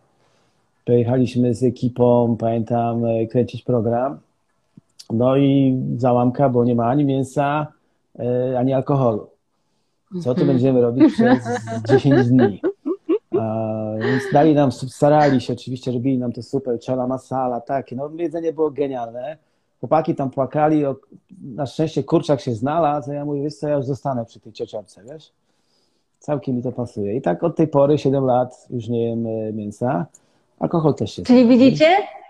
[0.85, 4.19] Pojechaliśmy z ekipą, pamiętam, e, kręcić program.
[5.11, 7.67] No i załamka, bo nie ma ani mięsa,
[8.19, 9.27] e, ani alkoholu.
[10.15, 10.49] Co tu mhm.
[10.49, 11.39] będziemy robić przez
[11.89, 12.61] 10 dni?
[14.01, 17.97] Więc dali nam, starali się oczywiście, robili nam to super, czela masala, takie.
[17.97, 19.37] No jedzenie było genialne.
[19.81, 20.83] Chłopaki tam płakali,
[21.43, 24.53] na szczęście kurczak się znalazł, a ja mówię, wiesz co, ja już zostanę przy tej
[24.53, 25.33] ciociorce, wiesz?
[26.19, 27.17] Całkiem mi to pasuje.
[27.17, 30.07] I tak od tej pory, 7 lat, już nie jem e, mięsa.
[30.63, 31.29] Alkohol też jest.
[31.29, 31.87] Czyli widzicie,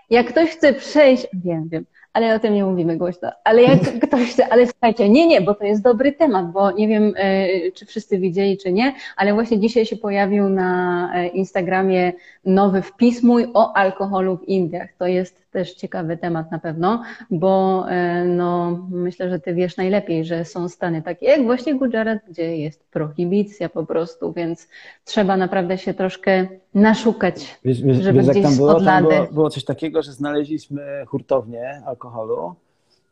[0.09, 4.31] jak ktoś chce przejść, wiem, wiem, ale o tym nie mówimy głośno, ale jak ktoś
[4.31, 7.85] chce, ale słuchajcie, nie, nie, bo to jest dobry temat, bo nie wiem, e, czy
[7.85, 12.13] wszyscy widzieli, czy nie, ale właśnie dzisiaj się pojawił na e, Instagramie
[12.45, 14.89] nowy wpis mój o alkoholu w Indiach.
[14.97, 20.25] To jest też ciekawy temat na pewno, bo e, no, myślę, że ty wiesz najlepiej,
[20.25, 24.67] że są stany takie jak właśnie Gujarat, gdzie jest prohibicja po prostu, więc
[25.05, 29.49] trzeba naprawdę się troszkę naszukać, wiesz, wiesz, żeby wiesz, gdzieś tam było, tam było, było
[29.49, 32.55] coś takiego, że znaleźliśmy hurtownię alkoholu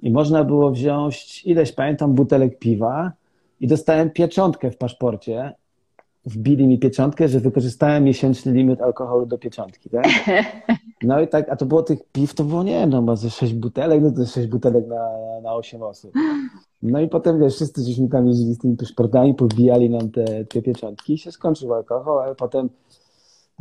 [0.01, 3.11] i można było wziąć ileś, pamiętam, butelek piwa
[3.59, 5.53] i dostałem pieczątkę w paszporcie
[6.25, 10.05] wbili mi pieczątkę, że wykorzystałem miesięczny limit alkoholu do pieczątki, tak?
[11.03, 13.53] No i tak, a to było tych piw, to było, nie wiem, no, ze sześć
[13.53, 15.09] butelek, no to sześć butelek na,
[15.43, 16.11] na 8 osób.
[16.83, 20.61] No i potem, wiesz, wszyscy żeśmy tam jeździli z tymi paszportami, podbijali nam te, te
[20.61, 22.69] pieczątki i się skończył alkohol, ale potem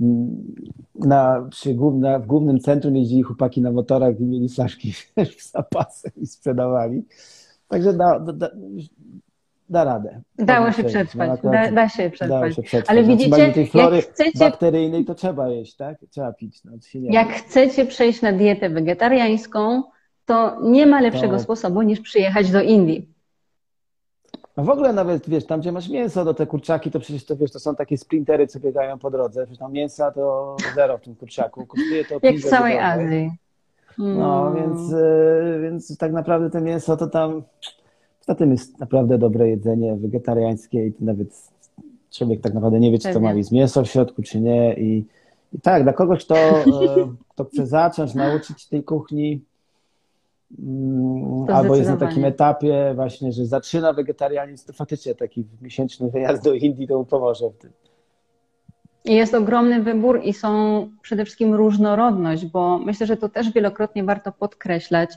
[0.01, 0.55] mm,
[0.95, 4.93] na, przy główna, w głównym centrum jeździli chłopaki na motorach i mieli flaszki
[5.39, 7.05] z zapasem i sprzedawali.
[7.69, 8.51] Także da, da,
[9.71, 10.21] da radę.
[10.39, 12.57] Dało się przetrwać, no, da, da, się przetrwać.
[12.57, 12.91] Się przetrwać.
[12.91, 14.39] Ale widzicie, tej flory jak chcecie...
[14.39, 15.99] bakteryjnej to trzeba jeść, tak?
[16.11, 16.65] Trzeba pić.
[16.65, 19.83] No, jak chcecie przejść na dietę wegetariańską,
[20.27, 21.43] to nie ma lepszego to...
[21.43, 23.09] sposobu niż przyjechać do Indii.
[24.57, 27.37] A w ogóle nawet, wiesz, tam gdzie masz mięso do te kurczaki, to przecież to,
[27.37, 29.43] wiesz, to są takie sprintery, co biegają po drodze.
[29.43, 31.67] Przecież tam mięsa to zero w tym kurczaku.
[31.67, 33.31] Kosztuje to Jak w całej Azji.
[33.99, 34.55] No, hmm.
[34.55, 37.43] więc, y, więc tak naprawdę to mięso to tam
[38.31, 41.29] Poza tym jest naprawdę dobre jedzenie wegetariańskie i nawet
[42.11, 44.75] człowiek tak naprawdę nie wie, czy to ma mięso w środku, czy nie.
[44.75, 45.05] I,
[45.53, 46.65] i tak, dla kogoś, kto, e,
[47.35, 49.41] kto chce zacząć, nauczyć tej kuchni,
[50.59, 56.45] mm, albo jest na takim etapie właśnie, że zaczyna wegetarianizm, to faktycznie taki miesięczny wyjazd
[56.45, 57.71] do Indii to mu pomoże w tym.
[59.05, 64.33] Jest ogromny wybór i są przede wszystkim różnorodność, bo myślę, że to też wielokrotnie warto
[64.33, 65.11] podkreślać,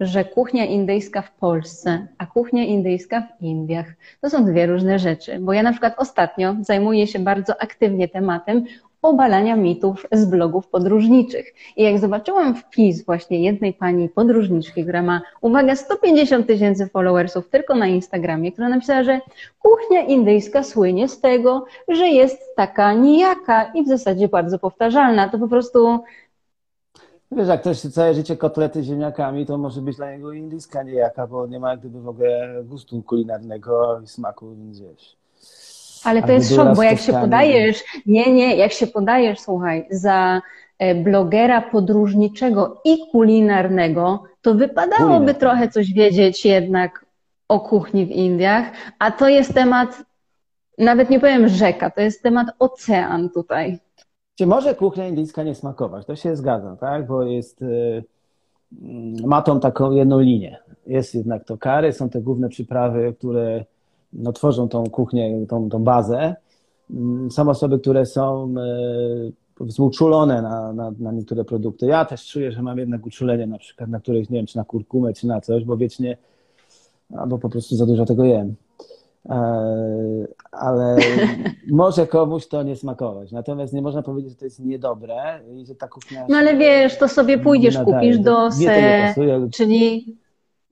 [0.00, 3.86] że kuchnia indyjska w Polsce, a kuchnia indyjska w Indiach
[4.20, 5.38] to są dwie różne rzeczy.
[5.40, 8.64] Bo ja na przykład ostatnio zajmuję się bardzo aktywnie tematem
[9.02, 11.54] obalania mitów z blogów podróżniczych.
[11.76, 17.74] I jak zobaczyłam wpis właśnie jednej pani podróżniczki, która ma, uwaga, 150 tysięcy followersów tylko
[17.74, 19.20] na Instagramie, która napisała, że
[19.58, 25.38] kuchnia indyjska słynie z tego, że jest taka nijaka i w zasadzie bardzo powtarzalna, to
[25.38, 26.00] po prostu
[27.30, 31.46] Wiesz, jak ktoś całe życie kotlety ziemniakami, to może być dla niego indyjska niejaka, bo
[31.46, 35.15] nie ma jak gdyby w ogóle gustu kulinarnego i smaku, więc wiesz.
[36.06, 40.42] Ale to jest szok, bo jak się podajesz, nie, nie, jak się podajesz, słuchaj, za
[40.78, 47.06] e, blogera podróżniczego i kulinarnego, to wypadałoby trochę coś wiedzieć jednak
[47.48, 48.64] o kuchni w Indiach,
[48.98, 50.04] a to jest temat,
[50.78, 53.78] nawet nie powiem rzeka, to jest temat ocean tutaj.
[54.38, 56.06] Czy może kuchnia indyjska nie smakować?
[56.06, 57.06] To się zgadza, tak?
[57.06, 57.66] Bo jest, e,
[59.26, 60.58] ma tą taką jedną linię.
[60.86, 63.64] Jest jednak to kary, są te główne przyprawy, które
[64.18, 66.36] no, tworzą tą kuchnię, tą, tą bazę.
[66.90, 71.86] Mm, są osoby, które są e, powiedzmy uczulone na, na, na, niektóre produkty.
[71.86, 74.64] Ja też czuję, że mam jednak uczulenie na przykład na któreś, nie wiem, czy na
[74.64, 76.16] kurkumę, czy na coś, bo wiecznie,
[77.16, 78.54] albo po prostu za dużo tego jem.
[79.28, 80.96] E, ale
[81.70, 83.32] może komuś to nie smakować.
[83.32, 86.26] Natomiast nie można powiedzieć, że to jest niedobre i że ta kuchnia.
[86.28, 89.14] No ale wiesz, to sobie pójdziesz, kupisz dosę,
[89.52, 90.16] czyli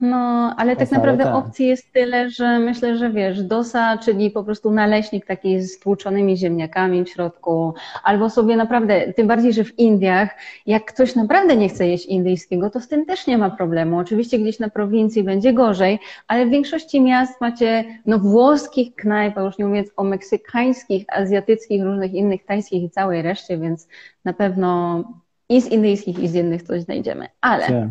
[0.01, 1.35] no, ale tak naprawdę tak.
[1.35, 6.37] opcji jest tyle, że myślę, że wiesz, dosa, czyli po prostu naleśnik taki z tłuczonymi
[6.37, 10.29] ziemniakami w środku, albo sobie naprawdę, tym bardziej, że w Indiach,
[10.67, 13.99] jak ktoś naprawdę nie chce jeść indyjskiego, to z tym też nie ma problemu.
[13.99, 19.41] Oczywiście gdzieś na prowincji będzie gorzej, ale w większości miast macie no, włoskich knajp, a
[19.41, 23.89] już nie mówiąc o meksykańskich, azjatyckich, różnych innych, tajskich i całej reszcie, więc
[24.25, 25.03] na pewno
[25.49, 27.29] i z indyjskich, i z innych coś znajdziemy.
[27.41, 27.91] Ale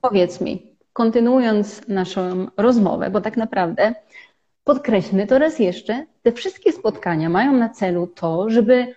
[0.00, 3.94] powiedz mi, kontynuując naszą rozmowę, bo tak naprawdę
[4.64, 8.94] podkreślmy to raz jeszcze, te wszystkie spotkania mają na celu to, żeby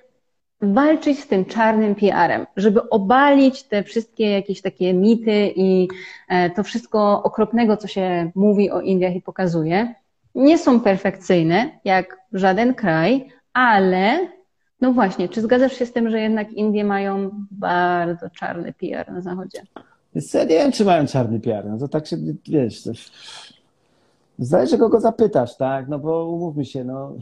[0.61, 5.87] walczyć z tym czarnym PR-em, żeby obalić te wszystkie jakieś takie mity i
[6.29, 9.95] e, to wszystko okropnego, co się mówi o Indiach i pokazuje.
[10.35, 14.27] Nie są perfekcyjne, jak żaden kraj, ale
[14.81, 19.21] no właśnie, czy zgadzasz się z tym, że jednak Indie mają bardzo czarny PR na
[19.21, 19.61] Zachodzie?
[20.15, 21.65] Więc ja nie wiem, czy mają czarny PR.
[21.69, 22.17] No to tak się,
[22.49, 23.11] wiesz, coś...
[24.39, 25.87] zależy kogo zapytasz, tak?
[25.87, 27.13] No bo umówmy się, no,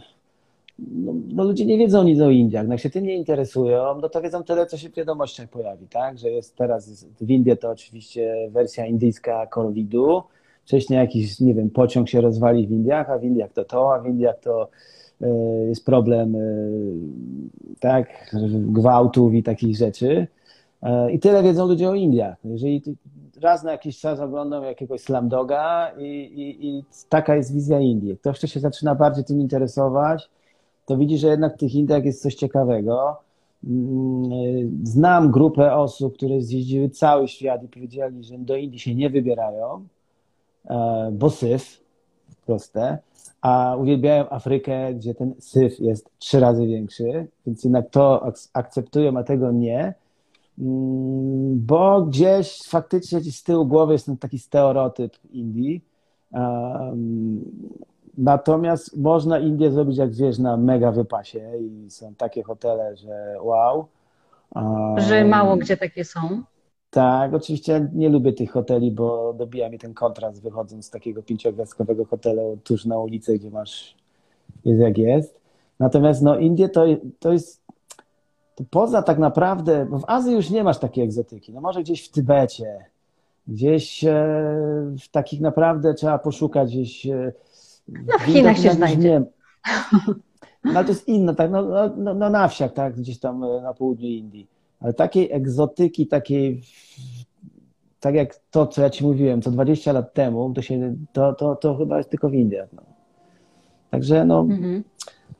[0.79, 2.67] no, no, ludzie nie wiedzą nic o Indiach.
[2.67, 5.87] No jak się tym nie interesują, no to wiedzą tyle, co się w wiadomościach pojawi,
[5.87, 6.17] tak?
[6.17, 10.23] Że jest teraz w Indii to oczywiście wersja indyjska COVID-u.
[10.65, 13.99] Wcześniej jakiś, nie wiem, pociąg się rozwali w Indiach, a w Indiach to to, a
[13.99, 14.69] w Indiach to
[15.21, 15.27] y,
[15.67, 16.93] jest problem, y,
[17.79, 20.27] tak, gwałtów i takich rzeczy.
[20.83, 22.37] E, I tyle wiedzą ludzie o Indiach.
[22.43, 22.81] Jeżeli
[23.41, 28.17] raz na jakiś czas oglądam jakiegoś slamdoga i, i, i taka jest wizja Indii.
[28.17, 30.29] Kto się zaczyna bardziej tym interesować,
[30.85, 33.17] to widzi, że jednak w tych Indiach jest coś ciekawego.
[33.63, 39.09] Mm, znam grupę osób, które zjeździły cały świat i powiedzieli, że do Indii się nie
[39.09, 39.87] wybierają,
[40.69, 41.81] e, bo syf,
[42.45, 42.97] proste,
[43.41, 49.23] a uwielbiają Afrykę, gdzie ten syf jest trzy razy większy, więc jednak to akceptują, a
[49.23, 49.93] tego nie.
[50.59, 55.81] Mm, bo gdzieś faktycznie z tyłu głowy jest ten taki stereotyp Indii.
[58.17, 63.87] natomiast można Indię zrobić, jak wiesz, na mega wypasie i są takie hotele, że wow.
[64.97, 66.19] Że mało gdzie takie są.
[66.89, 72.05] Tak, oczywiście nie lubię tych hoteli, bo dobija mi ten kontrast wychodząc z takiego pięciogwiazdkowego
[72.05, 73.95] hotelu tuż na ulicy, gdzie masz
[74.65, 75.39] jest jak jest.
[75.79, 76.85] Natomiast no Indie to,
[77.19, 77.66] to jest
[78.57, 81.53] to poza tak naprawdę, bo w Azji już nie masz takiej egzotyki.
[81.53, 82.85] No może gdzieś w Tybecie,
[83.47, 84.13] gdzieś e,
[84.99, 87.05] w takich naprawdę trzeba poszukać gdzieś.
[87.05, 87.33] E,
[87.87, 89.09] no w Chinach się znajdzie.
[89.09, 89.21] Nie,
[90.63, 93.43] no ale to jest inne, tak, no, no, no, no na wsiach, tak, gdzieś tam
[93.43, 94.47] e, na południu Indii.
[94.79, 96.61] Ale takiej egzotyki, takiej,
[97.99, 101.55] tak jak to, co ja ci mówiłem, co 20 lat temu, to, się, to, to,
[101.55, 102.69] to chyba jest tylko w Indiach.
[102.73, 102.81] No.
[103.89, 104.83] Także no, mhm.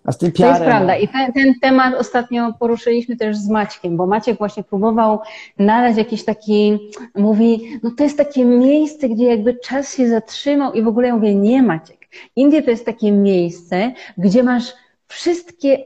[0.08, 0.32] A z tym.
[0.32, 4.63] To jest prawda i ten, ten, temat ostatnio poruszyliśmy też z Maćkiem, bo Maciek właśnie
[4.63, 5.19] próbował
[5.60, 6.78] nadać jakiś taki,
[7.15, 11.15] mówi, no to jest takie miejsce, gdzie jakby czas się zatrzymał i w ogóle ja
[11.15, 11.97] mówię, nie Maciek.
[12.36, 14.73] Indie to jest takie miejsce, gdzie masz
[15.08, 15.84] wszystkie e,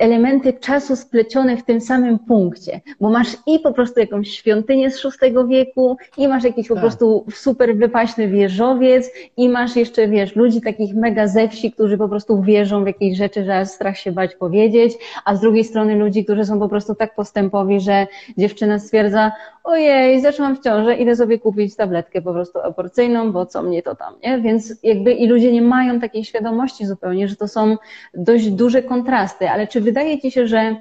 [0.00, 5.02] elementy czasu splecione w tym samym punkcie, bo masz i po prostu jakąś świątynię z
[5.02, 6.82] VI wieku, i masz jakiś po tak.
[6.82, 12.08] prostu super wypaśny wieżowiec, i masz jeszcze, wiesz, ludzi takich mega ze wsi, którzy po
[12.08, 14.92] prostu wierzą w jakieś rzeczy, że strach się bać powiedzieć,
[15.24, 18.06] a z drugiej strony ludzi, którzy są po prostu tak postępowi, że
[18.38, 19.32] dziewczyna stwierdza,
[19.64, 23.94] ojej, zaczęłam w ciążę, idę sobie kupić tabletkę po prostu aborcyjną, bo co mnie to
[23.94, 24.40] tam, nie?
[24.40, 27.76] Więc jakby i ludzie nie mają takiej świadomości zupełnie, że to są
[28.14, 30.76] dość duże kontrasty, ale czy wydaje Ci się, że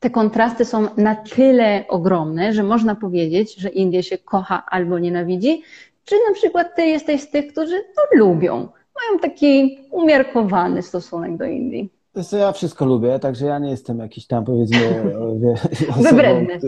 [0.00, 5.62] te kontrasty są na tyle ogromne, że można powiedzieć, że Indie się kocha albo nienawidzi?
[6.04, 11.44] Czy na przykład Ty jesteś z tych, którzy to lubią, mają taki umiarkowany stosunek do
[11.44, 11.90] Indii?
[12.16, 15.02] Wiesz ja wszystko lubię, także ja nie jestem jakiś tam powiedzmy
[16.10, 16.58] wybredny.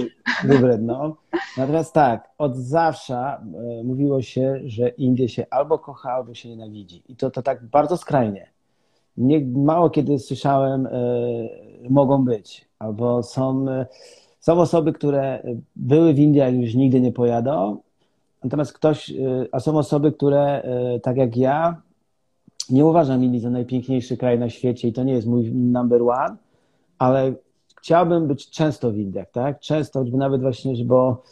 [0.45, 1.15] Wybredną.
[1.57, 3.41] Natomiast tak, od zawsze e,
[3.85, 7.03] mówiło się, że Indie się albo kocha, albo się nienawidzi.
[7.09, 8.47] I to, to tak bardzo skrajnie.
[9.17, 10.91] Nie, mało kiedy słyszałem, e,
[11.91, 12.69] mogą być.
[12.79, 13.87] Albo są, e,
[14.41, 15.43] są osoby, które
[15.77, 17.77] były w Indiach i już nigdy nie pojadą.
[18.45, 19.13] Natomiast ktoś,
[19.53, 20.63] a są osoby, które
[21.03, 21.83] tak jak ja,
[22.71, 26.37] nie uważam Indii za najpiękniejszy kraj na świecie i to nie jest mój number one,
[26.99, 27.35] ale
[27.81, 29.61] chciałbym być często w Indiach, tak?
[29.61, 31.23] Często, żeby nawet właśnie, bo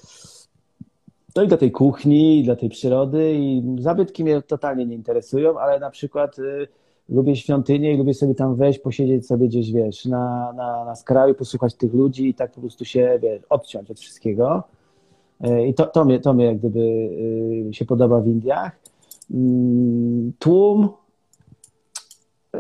[1.33, 5.59] to i dla tej kuchni, i dla tej przyrody i zabytki mnie totalnie nie interesują,
[5.59, 6.69] ale na przykład y,
[7.09, 11.35] lubię świątynię i lubię sobie tam wejść, posiedzieć sobie gdzieś, wiesz, na, na, na skraju,
[11.35, 14.63] posłuchać tych ludzi i tak po prostu się, wiesz, odciąć od wszystkiego.
[15.47, 18.81] Y, I to, to, mnie, to mnie jak gdyby y, się podoba w Indiach.
[19.31, 20.89] Mm, tłum,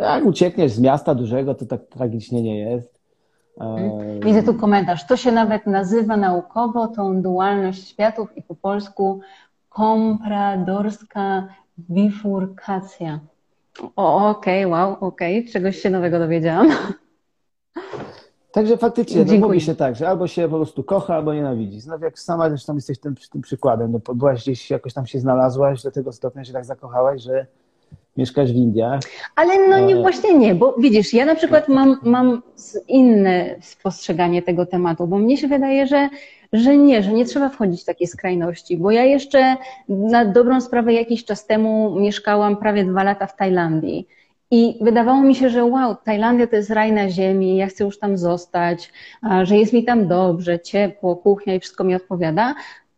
[0.00, 2.98] jak uciekniesz z miasta dużego, to tak tragicznie nie jest.
[3.60, 4.20] Mhm.
[4.20, 5.06] Widzę tu komentarz.
[5.06, 9.20] To się nawet nazywa naukowo tą dualność światów i po polsku
[9.68, 11.48] kompradorska
[11.90, 13.20] bifurkacja.
[13.96, 15.52] O, okej, okay, wow, okej, okay.
[15.52, 16.70] czegoś się nowego dowiedziałam.
[18.52, 21.80] Także faktycznie no, mówi się tak, że albo się po prostu kocha, albo nienawidzi.
[21.80, 25.82] Znowu jak sama zresztą jesteś tym, tym przykładem, no, byłaś gdzieś, jakoś tam się znalazłaś
[25.82, 27.46] do tego stopnia, się tak zakochałaś, że
[28.16, 29.00] mieszkasz w Indiach.
[29.36, 32.42] Ale no nie, e, właśnie nie, bo widzisz, ja na przykład mam, mam
[32.88, 36.08] inne spostrzeganie tego tematu, bo mnie się wydaje, że,
[36.52, 39.56] że nie, że nie trzeba wchodzić w takie skrajności, bo ja jeszcze
[39.88, 44.08] na dobrą sprawę jakiś czas temu mieszkałam prawie dwa lata w Tajlandii.
[44.50, 47.98] I wydawało mi się, że wow, Tajlandia to jest raj na ziemi, ja chcę już
[47.98, 48.92] tam zostać,
[49.42, 52.54] że jest mi tam dobrze, ciepło, kuchnia i wszystko mi odpowiada.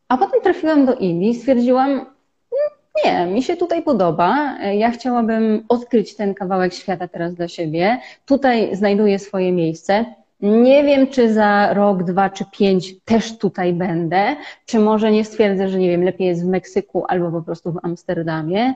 [0.08, 2.06] A potem trafiłam do Indii i stwierdziłam,
[3.04, 4.58] nie, mi się tutaj podoba.
[4.72, 7.98] Ja chciałabym odkryć ten kawałek świata teraz dla siebie.
[8.26, 10.04] Tutaj znajduję swoje miejsce.
[10.42, 15.68] Nie wiem, czy za rok, dwa czy pięć też tutaj będę, czy może nie stwierdzę,
[15.68, 18.74] że nie wiem, lepiej jest w Meksyku albo po prostu w Amsterdamie,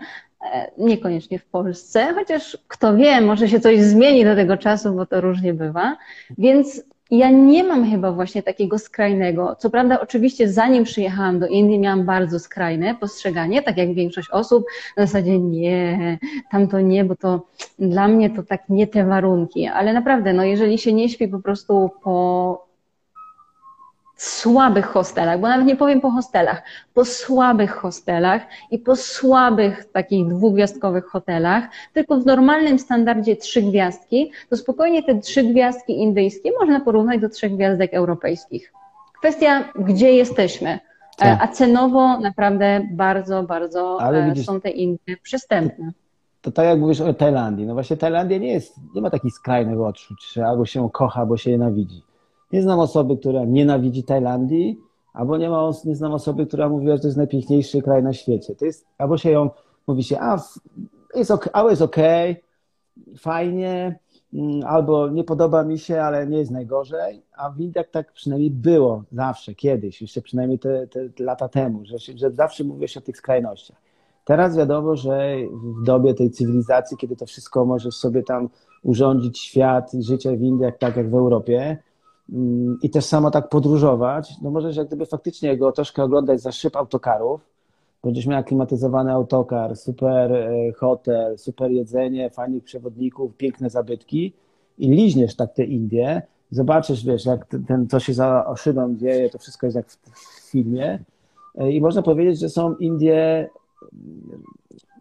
[0.53, 5.07] e, niekoniecznie w Polsce, chociaż kto wie, może się coś zmieni do tego czasu, bo
[5.07, 5.97] to różnie bywa.
[6.39, 6.83] Więc
[7.19, 9.57] ja nie mam chyba właśnie takiego skrajnego.
[9.59, 14.65] Co prawda, oczywiście, zanim przyjechałam do Indii, miałam bardzo skrajne postrzeganie, tak jak większość osób,
[14.97, 16.19] na zasadzie nie,
[16.51, 17.47] tam to nie, bo to
[17.79, 19.67] dla mnie to tak nie te warunki.
[19.67, 22.74] Ale naprawdę, no jeżeli się nie śpi po prostu po
[24.17, 26.63] słabych hostelach, bo nawet nie powiem po hostelach,
[26.95, 34.33] po słabych hostelach i po słabych takich dwugwiazdkowych hotelach, tylko w normalnym standardzie trzy gwiazdki,
[34.51, 38.73] to spokojnie te trzy gwiazdki indyjskie można porównać do trzech gwiazdek europejskich.
[39.19, 40.71] Kwestia, gdzie jesteśmy.
[40.71, 40.79] E,
[41.17, 41.43] tak.
[41.43, 45.87] A cenowo naprawdę bardzo, bardzo e, widzisz, są te Indie przystępne.
[45.87, 47.67] To, to tak jak mówisz o Tajlandii.
[47.67, 51.37] No właśnie Tajlandia nie jest, nie ma takich skrajnych odczuć, że albo się kocha, albo
[51.37, 52.03] się nienawidzi.
[52.55, 54.79] Nie znam osoby, która nienawidzi Tajlandii,
[55.13, 58.55] albo nie, ma, nie znam osoby, która mówi, że to jest najpiękniejszy kraj na świecie.
[58.55, 59.51] To jest, albo się ją,
[59.87, 60.39] mówi się, a
[61.15, 61.83] jest ok, jest
[63.19, 63.99] fajnie,
[64.35, 68.51] mm, albo nie podoba mi się, ale nie jest najgorzej, a w Indiach tak przynajmniej
[68.51, 73.03] było zawsze, kiedyś, jeszcze przynajmniej te, te lata temu, że, że zawsze mówię się o
[73.03, 73.77] tych skrajnościach.
[74.25, 75.37] Teraz wiadomo, że
[75.81, 78.49] w dobie tej cywilizacji, kiedy to wszystko możesz sobie tam
[78.83, 81.79] urządzić świat i życie w Indiach tak jak w Europie
[82.83, 86.77] i też samo tak podróżować, no możesz jak gdyby faktycznie go troszkę oglądać za szyb
[86.77, 87.41] autokarów,
[88.05, 94.33] będziesz miał klimatyzowany autokar, super e, hotel, super jedzenie, fajnych przewodników, piękne zabytki
[94.79, 99.39] i liźniesz tak te Indie, zobaczysz, wiesz, jak ten, co się za szybą dzieje, to
[99.39, 100.99] wszystko jest jak w, filmie
[101.55, 103.49] e, i można powiedzieć, że są Indie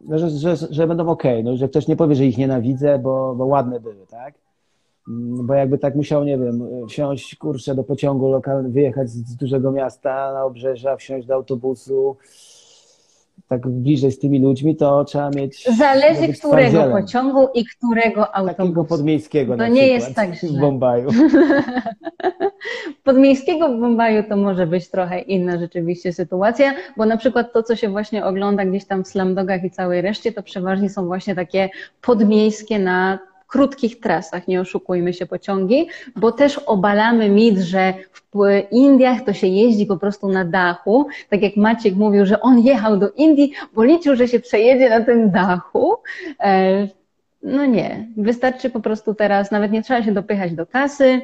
[0.02, 3.36] no, że, że, że będą ok, no, że ktoś nie powie, że ich nienawidzę, bo,
[3.36, 4.34] bo ładne były, tak?
[5.08, 9.36] Mm, bo jakby tak musiał, nie wiem, wsiąść, kurczę, do pociągu lokalnego, wyjechać z, z
[9.36, 12.18] dużego miasta na obrzeża, wsiąść do autobusu,
[13.48, 15.68] tak bliżej z tymi ludźmi, to trzeba mieć.
[15.78, 18.58] Zależy którego pociągu i którego autobusu.
[18.58, 19.58] Takiego podmiejskiego.
[19.58, 20.50] To nie jest tak źle.
[20.50, 21.10] W Bombaju.
[23.04, 27.76] podmiejskiego w Bombaju to może być trochę inna rzeczywiście sytuacja, bo na przykład to, co
[27.76, 31.70] się właśnie ogląda gdzieś tam w slamdogach i całej reszcie, to przeważnie są właśnie takie
[32.02, 33.20] podmiejskie na
[33.54, 38.22] krótkich trasach, nie oszukujmy się, pociągi, bo też obalamy mit, że w
[38.72, 41.08] Indiach to się jeździ po prostu na dachu.
[41.30, 45.02] Tak jak Maciek mówił, że on jechał do Indii, bo liczył, że się przejedzie na
[45.02, 45.96] tym dachu.
[46.40, 46.88] E,
[47.44, 51.22] no nie, wystarczy po prostu teraz, nawet nie trzeba się dopychać do kasy,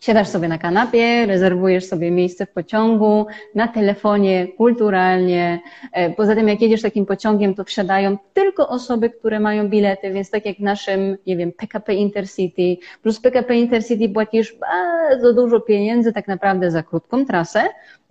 [0.00, 5.60] Siadasz sobie na kanapie, rezerwujesz sobie miejsce w pociągu, na telefonie, kulturalnie.
[5.92, 10.30] E, poza tym, jak jedziesz takim pociągiem, to wsiadają tylko osoby, które mają bilety, więc
[10.30, 16.12] tak jak w naszym, nie wiem, PKP Intercity, plus PKP Intercity płacisz bardzo dużo pieniędzy
[16.12, 17.62] tak naprawdę za krótką trasę,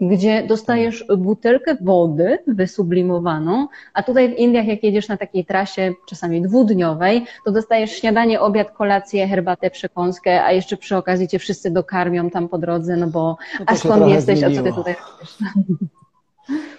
[0.02, 6.42] gdzie dostajesz butelkę wody wysublimowaną, a tutaj w Indiach, jak jedziesz na takiej trasie czasami
[6.42, 12.30] dwudniowej, to dostajesz śniadanie, obiad, kolację, herbatę, przekąskę, a jeszcze przy okazji cię wszyscy dokarmią
[12.30, 14.62] tam po drodze, no bo no a skąd jesteś, zmieniło.
[14.62, 15.38] a co ty tutaj robisz?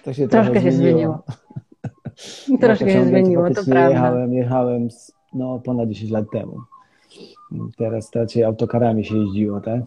[0.03, 1.23] To się troszkę się zmieniło.
[2.61, 3.89] troszkę się zmieniło, to prawda.
[3.89, 4.87] Jechałem, jechałem
[5.33, 6.57] no, ponad 10 lat temu.
[7.77, 9.81] Teraz raczej autokarami się jeździło, tak?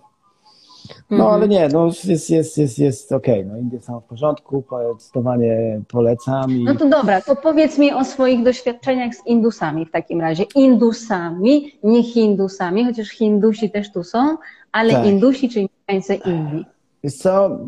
[1.11, 1.35] No mhm.
[1.35, 3.53] ale nie, no jest, jest, jest, jest okej, okay.
[3.53, 4.65] no Indie są w porządku,
[4.95, 6.51] zdecydowanie polecam.
[6.51, 6.65] I...
[6.65, 10.45] No to dobra, to powiedz mi o swoich doświadczeniach z Indusami w takim razie.
[10.55, 14.37] Indusami, nie Hindusami, chociaż Hindusi też tu są,
[14.73, 15.07] ale tak.
[15.07, 16.67] Indusi, czyli mieszkańcy Indii.
[17.03, 17.59] Jest co,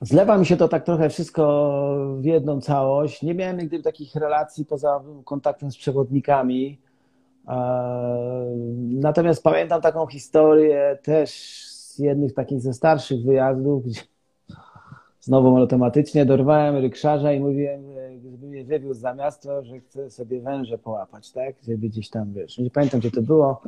[0.00, 1.44] zlewa mi się to tak trochę wszystko
[2.20, 3.22] w jedną całość.
[3.22, 6.78] Nie miałem nigdy takich relacji poza kontaktem z przewodnikami,
[8.88, 11.30] Natomiast pamiętam taką historię też
[11.68, 14.00] z jednych takich ze starszych wyjazdów, gdzie
[15.20, 17.82] znowu monotematycznie dorwałem rykszarza i mówiłem,
[18.22, 21.54] żeby mnie wywiózł za miasto, że chcę sobie węże połapać, tak?
[21.68, 23.62] Żeby gdzieś tam, wiesz, nie pamiętam gdzie to było,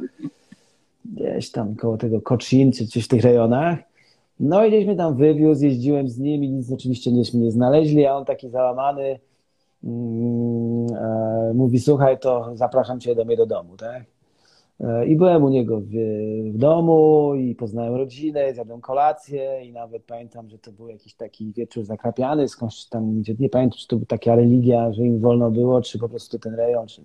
[1.05, 3.78] gdzieś tam koło tego Kocin, czy gdzieś w tych rejonach.
[4.41, 8.07] No i gdzieś mnie tam wywiózł, jeździłem z nim i nic oczywiście nieśmy nie znaleźli,
[8.07, 9.18] a on taki załamany, e,
[11.55, 14.05] mówi, słuchaj, to zapraszam cię do mnie do domu, tak?
[14.81, 15.91] E, I byłem u niego w,
[16.53, 21.53] w domu i poznałem rodzinę, zjadłem kolację i nawet pamiętam, że to był jakiś taki
[21.53, 25.81] wieczór zakrapiany, skądś tam, nie pamiętam, czy to była taka religia, że im wolno było,
[25.81, 27.03] czy po prostu ten rejon, czy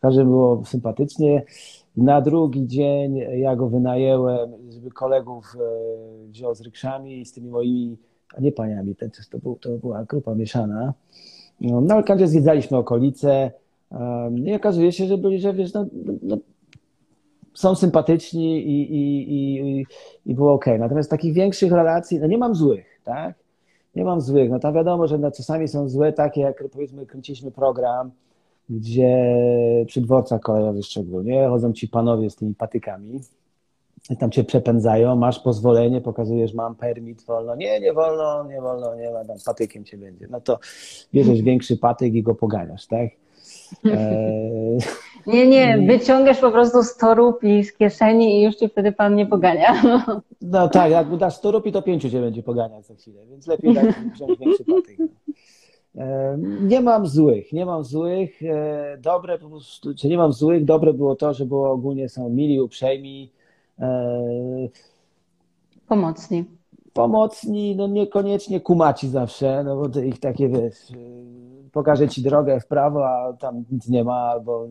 [0.00, 1.42] każdy było sympatycznie.
[1.96, 7.98] Na drugi dzień ja go wynajęłem, żeby kolegów e, wziął z rykszami z tymi moimi,
[8.36, 10.94] a nie paniami, to, to, był, to była grupa mieszana,
[11.60, 13.50] no, na Alkandzie zwiedzaliśmy okolice
[13.90, 15.86] um, i okazuje się, że byli, że wiesz, no,
[16.22, 16.36] no,
[17.54, 19.86] są sympatyczni i, i, i,
[20.26, 20.64] i było ok.
[20.78, 23.34] Natomiast takich większych relacji, no nie mam złych, tak?
[23.96, 24.50] Nie mam złych.
[24.50, 28.10] No tam wiadomo, że no, czasami są złe takie, jak powiedzmy kręciliśmy program,
[28.70, 29.36] gdzie
[29.86, 33.20] przy dworcach kolejowych szczególnie chodzą ci panowie z tymi patykami
[34.18, 37.56] tam cię przepędzają, masz pozwolenie, pokazujesz, mam permit, wolno.
[37.56, 40.26] Nie, nie wolno, nie wolno, nie ma, tam patykiem cię będzie.
[40.30, 40.58] No to
[41.14, 43.08] bierzesz większy patyk i go poganiasz, tak?
[43.84, 44.78] Eee...
[45.26, 49.26] Nie, nie, wyciągasz po prostu 100 rupii z kieszeni i już cię wtedy pan nie
[49.26, 49.74] pogania.
[50.42, 53.46] No, tak, jak mu dasz 100 rupii, to pięciu cię będzie poganiać za chwilę, więc
[53.46, 54.98] lepiej dać wziąć większy patyk.
[54.98, 55.06] No.
[56.02, 58.42] Eee, nie mam złych, nie mam złych.
[58.42, 62.28] Eee, dobre po prostu, czy nie mam złych, dobre było to, że było ogólnie są
[62.28, 63.43] mili, uprzejmi, E,
[65.88, 66.44] pomocni.
[66.92, 70.74] Pomocni, no niekoniecznie kumaci zawsze, no bo to ich takie, wiesz,
[71.72, 74.68] pokażę ci drogę w prawo, a tam nic nie ma, albo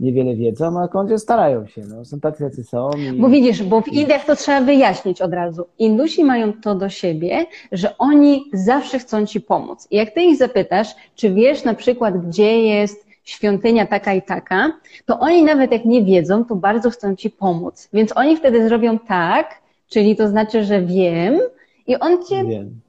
[0.00, 1.82] niewiele wiedzą, a kończy starają się.
[1.88, 2.04] No.
[2.04, 2.90] Są tacy, jacy są.
[2.90, 3.12] I...
[3.12, 5.66] Bo widzisz, bo w Indiach to trzeba wyjaśnić od razu.
[5.78, 9.88] Indusi mają to do siebie, że oni zawsze chcą ci pomóc.
[9.90, 14.72] I jak ty ich zapytasz, czy wiesz na przykład, gdzie jest świątynia taka i taka,
[15.06, 17.88] to oni nawet jak nie wiedzą, to bardzo chcą ci pomóc.
[17.92, 21.40] Więc oni wtedy zrobią tak, czyli to znaczy, że wiem
[21.86, 22.80] i on cię wiem.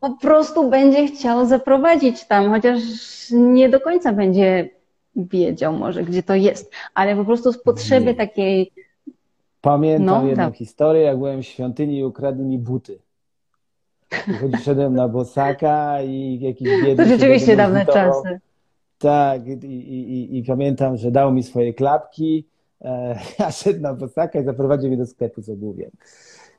[0.00, 2.80] po prostu będzie chciał zaprowadzić tam, chociaż
[3.30, 4.68] nie do końca będzie
[5.16, 8.72] wiedział może, gdzie to jest, ale po prostu z potrzeby takiej.
[9.60, 10.56] Pamiętam no, jedną tak.
[10.56, 12.98] historię, jak byłem w świątyni i ukradli mi buty.
[14.54, 17.04] I szedłem na bosaka i jakiś biedny...
[17.04, 18.40] To rzeczywiście dawne czasy.
[18.98, 22.46] Tak, i, i, i, pamiętam, że dał mi swoje klapki,
[22.82, 25.90] e, a szedł na bosaka i zaprowadził mnie do sklepu z obuwiem.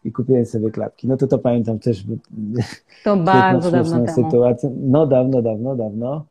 [0.06, 1.08] I kupiłem sobie klapki.
[1.08, 2.04] No to to pamiętam też.
[3.04, 4.76] To bardzo dawno temu.
[4.80, 6.26] No dawno, dawno, dawno.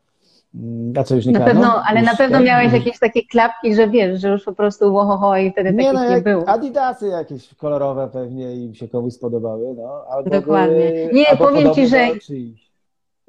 [0.55, 3.89] Mm, a co już nie na pewno, Ale na pewno miałeś jakieś takie klapki, że
[3.89, 6.49] wiesz, że już po prostu łohoho i wtedy nie, takich no, nie było.
[6.49, 10.05] Adidasy jakieś kolorowe pewnie im się komuś spodobały, no.
[10.11, 10.77] Albo Dokładnie.
[10.77, 12.09] Były, nie, powiem Ci, że,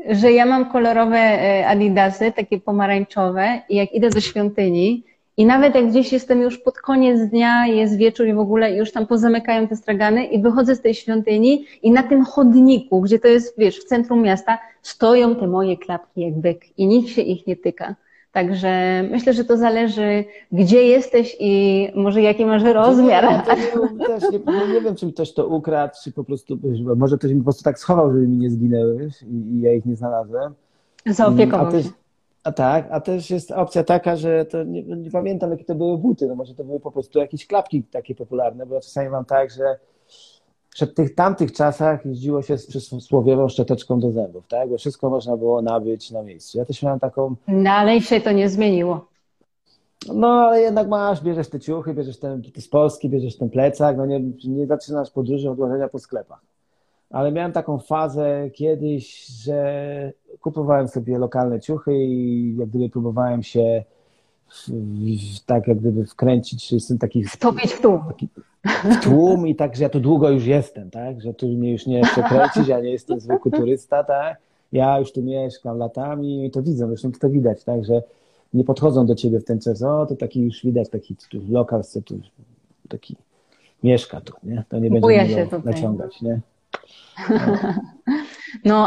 [0.09, 5.03] że ja mam kolorowe e, adidasy, takie pomarańczowe i jak idę do świątyni,
[5.39, 8.91] i nawet jak gdzieś jestem już pod koniec dnia, jest wieczór i w ogóle już
[8.91, 13.27] tam pozamykają te stragany i wychodzę z tej świątyni i na tym chodniku, gdzie to
[13.27, 17.47] jest, wiesz, w centrum miasta, stoją te moje klapki jak byk i nikt się ich
[17.47, 17.95] nie tyka.
[18.31, 23.25] Także myślę, że to zależy, gdzie jesteś i może jaki masz rozmiar.
[23.25, 26.59] Nie, nie, też nie, nie, wiem, czy ktoś to ukradł, czy po prostu,
[26.95, 29.85] może ktoś mi po prostu tak schował, żeby mi nie zginęły i, i ja ich
[29.85, 30.53] nie znalazłem.
[31.05, 31.89] Zaopiekował się.
[32.43, 35.97] A tak, a też jest opcja taka, że to nie, nie, pamiętam, jakie to były
[35.97, 39.25] buty, no może to były po prostu jakieś klapki takie popularne, bo ja czasami mam
[39.25, 39.63] tak, że
[40.79, 44.69] przed tych tamtych czasach jeździło się z przysłowiową szczoteczką do zębów, tak?
[44.69, 46.57] Bo wszystko można było nabyć na miejscu.
[46.57, 47.35] Ja też miałem taką.
[47.47, 49.05] Dalej się to nie zmieniło.
[50.13, 54.05] No, ale jednak masz, bierzesz te ciuchy, bierzesz ten z Polski, bierzesz ten plecak, no
[54.05, 56.49] nie, nie zaczynasz podróży od łażenia po sklepach
[57.09, 63.83] ale miałem taką fazę kiedyś, że kupowałem sobie lokalne ciuchy i jak gdyby próbowałem się
[64.47, 67.23] w, w, tak jak gdyby wkręcić, czy jestem taki...
[67.23, 68.03] Wtopić w tłum.
[68.07, 68.27] Taki,
[68.65, 71.21] w tłum i tak, że ja tu długo już jestem, tak?
[71.21, 74.37] Że tu mnie już nie przekręcić, ja nie jestem zwykły turysta, tak?
[74.71, 77.85] Ja już tu mieszkam latami i to widzą, zresztą to widać, tak?
[77.85, 78.03] Że
[78.53, 81.81] nie podchodzą do ciebie w ten czas, o, to taki już widać, taki tu lokal,
[82.05, 82.19] tu,
[82.89, 83.15] taki
[83.83, 84.63] mieszka tu, nie?
[84.69, 86.39] To nie będzie naciągać, nie?
[87.29, 87.57] No,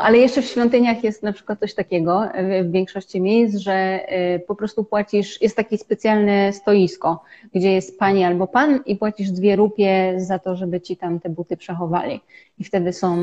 [0.03, 2.29] ale jeszcze w świątyniach jest na przykład coś takiego
[2.65, 4.01] w większości miejsc, że
[4.37, 7.23] y, po prostu płacisz, jest takie specjalne stoisko,
[7.55, 11.29] gdzie jest pani albo pan i płacisz dwie rupie za to, żeby ci tam te
[11.29, 12.21] buty przechowali.
[12.59, 13.17] I wtedy są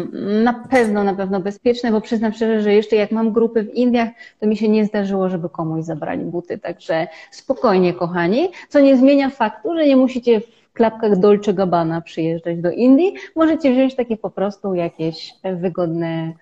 [0.43, 4.09] na pewno, na pewno bezpieczne, bo przyznam szczerze, że jeszcze jak mam grupy w Indiach,
[4.39, 6.57] to mi się nie zdarzyło, żeby komuś zabrali buty.
[6.57, 10.41] Także spokojnie, kochani, co nie zmienia faktu, że nie musicie
[10.79, 16.33] klapkach Dolce Gabbana przyjeżdżać do Indii, możecie wziąć takie po prostu jakieś wygodne,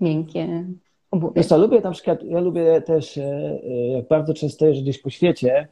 [0.00, 0.64] miękkie
[1.10, 1.32] obuwie.
[1.36, 4.98] Wiesz co, lubię na przykład, ja lubię też, e, e, jak bardzo często jeżdżę gdzieś
[4.98, 5.68] po świecie,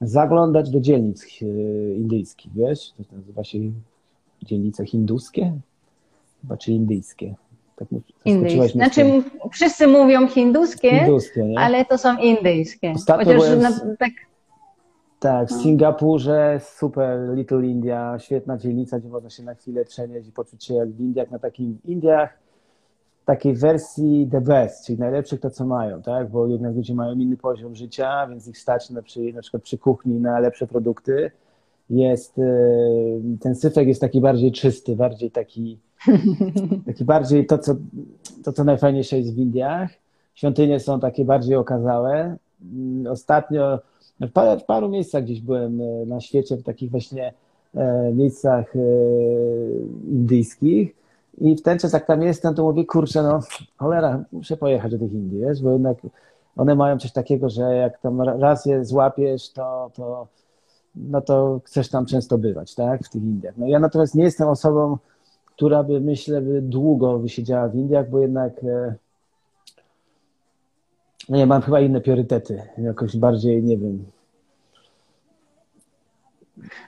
[0.00, 1.46] zaglądać do dzielnic e,
[1.94, 2.92] indyjskich, wiesz?
[3.10, 3.58] To nazywa się
[4.42, 5.52] dzielnice hinduskie?
[6.40, 7.34] Chyba czy indyjskie.
[7.76, 7.88] Tak
[8.24, 8.68] indyjskie.
[8.68, 9.22] Znaczy,
[9.52, 12.90] wszyscy mówią hinduskie, hinduskie ale to są indyjskie.
[12.90, 13.60] Ostatnio Chociaż byłem...
[13.60, 14.12] na, tak
[15.24, 15.62] tak, w.
[15.62, 20.74] Singapurze super Little India, świetna dzielnica, gdzie można się na chwilę przenieść i poczuć się
[20.74, 22.38] jak w Indiach, na takim Indiach,
[23.24, 26.30] takiej wersji the best, czyli najlepszych to, co mają, tak?
[26.30, 29.78] Bo jednak ludzie mają inny poziom życia, więc ich stać na, przy, na przykład przy
[29.78, 31.30] kuchni na lepsze produkty.
[31.90, 32.42] Jest, e,
[33.40, 35.78] ten syfek jest taki bardziej czysty, bardziej taki,
[36.86, 37.74] taki bardziej to co,
[38.44, 39.90] to, co najfajniejsze jest w Indiach.
[40.34, 42.36] Świątynie są takie bardziej okazałe.
[42.72, 43.78] Mm, ostatnio
[44.20, 47.32] w paru, w paru miejscach gdzieś byłem e, na świecie, w takich właśnie
[47.74, 48.80] e, miejscach e,
[50.10, 50.96] indyjskich
[51.38, 53.40] i w ten czas jak tam jestem, to mówię, kurczę, no
[53.76, 55.98] cholera, muszę pojechać do tych Indii, wiesz, bo jednak
[56.56, 60.26] one mają coś takiego, że jak tam raz je złapiesz, to, to,
[60.96, 63.56] no to chcesz tam często bywać, tak, w tych Indiach.
[63.56, 64.98] No ja natomiast nie jestem osobą,
[65.46, 68.70] która by, myślę, by długo wysiedziała w Indiach, bo jednak no
[71.28, 74.04] nie, mam chyba inne priorytety, jakoś bardziej, nie wiem.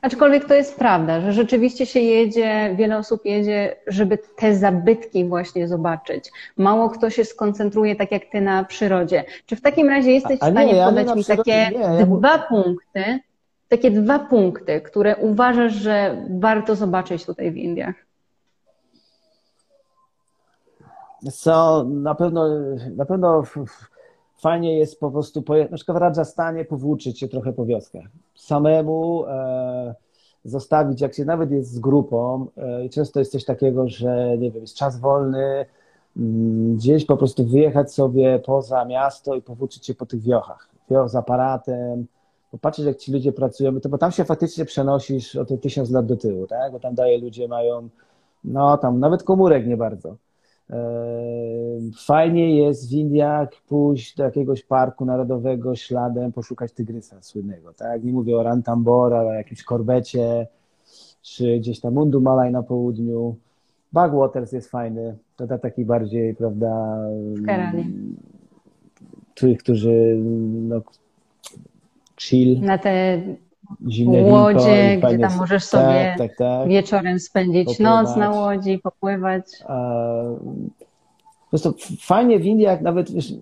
[0.03, 5.68] Aczkolwiek to jest prawda, że rzeczywiście się jedzie, wiele osób jedzie, żeby te zabytki właśnie
[5.68, 6.32] zobaczyć.
[6.57, 9.24] Mało kto się skoncentruje tak jak ty na przyrodzie.
[9.47, 12.39] Czy w takim razie jesteś a, w stanie nie, podać mi takie nie, ja dwa
[12.39, 13.18] punkty,
[13.68, 17.95] takie dwa punkty, które uważasz, że warto zobaczyć tutaj w Indiach?
[21.32, 22.49] Co, na pewno,
[22.97, 23.43] na pewno
[24.37, 25.68] fajnie jest po prostu, poje...
[25.70, 28.05] na przykład w Rajasthanie powłóczyć się trochę po wioskach.
[28.34, 29.95] Samemu e,
[30.45, 34.51] zostawić, jak się nawet jest z grupą e, i często jest coś takiego, że nie
[34.51, 35.66] wiem, jest czas wolny,
[36.16, 40.68] mm, gdzieś po prostu wyjechać sobie poza miasto i powłóczyć się po tych wiochach.
[40.91, 42.07] Wioch z aparatem,
[42.51, 46.07] popatrzeć jak ci ludzie pracują, to bo tam się faktycznie przenosisz o te tysiąc lat
[46.07, 46.72] do tyłu, tak?
[46.72, 47.89] Bo tam daje ludzie mają,
[48.45, 50.16] no tam nawet komórek nie bardzo.
[52.07, 58.05] Fajnie jest w Indiach pójść do jakiegoś parku narodowego śladem, poszukać tygrysa słynnego, tak?
[58.05, 60.47] Nie mówię o Rantambora, o jakimś korbecie,
[61.23, 63.37] czy gdzieś tam Mundu Malaj na południu.
[63.93, 66.99] Bugwaters jest fajny, to da taki bardziej, prawda...
[67.35, 67.85] W Kerali.
[69.35, 70.17] Tych, którzy
[70.69, 70.81] no,
[72.21, 72.61] chill.
[72.61, 73.23] Na te
[73.89, 76.69] Zimne łodzie, gdzie tam możesz sobie tak, tak, tak.
[76.69, 78.07] wieczorem spędzić popływać.
[78.07, 79.45] noc na łodzi, popływać.
[81.45, 83.35] Po prostu fajnie w Indiach nawet wiesz,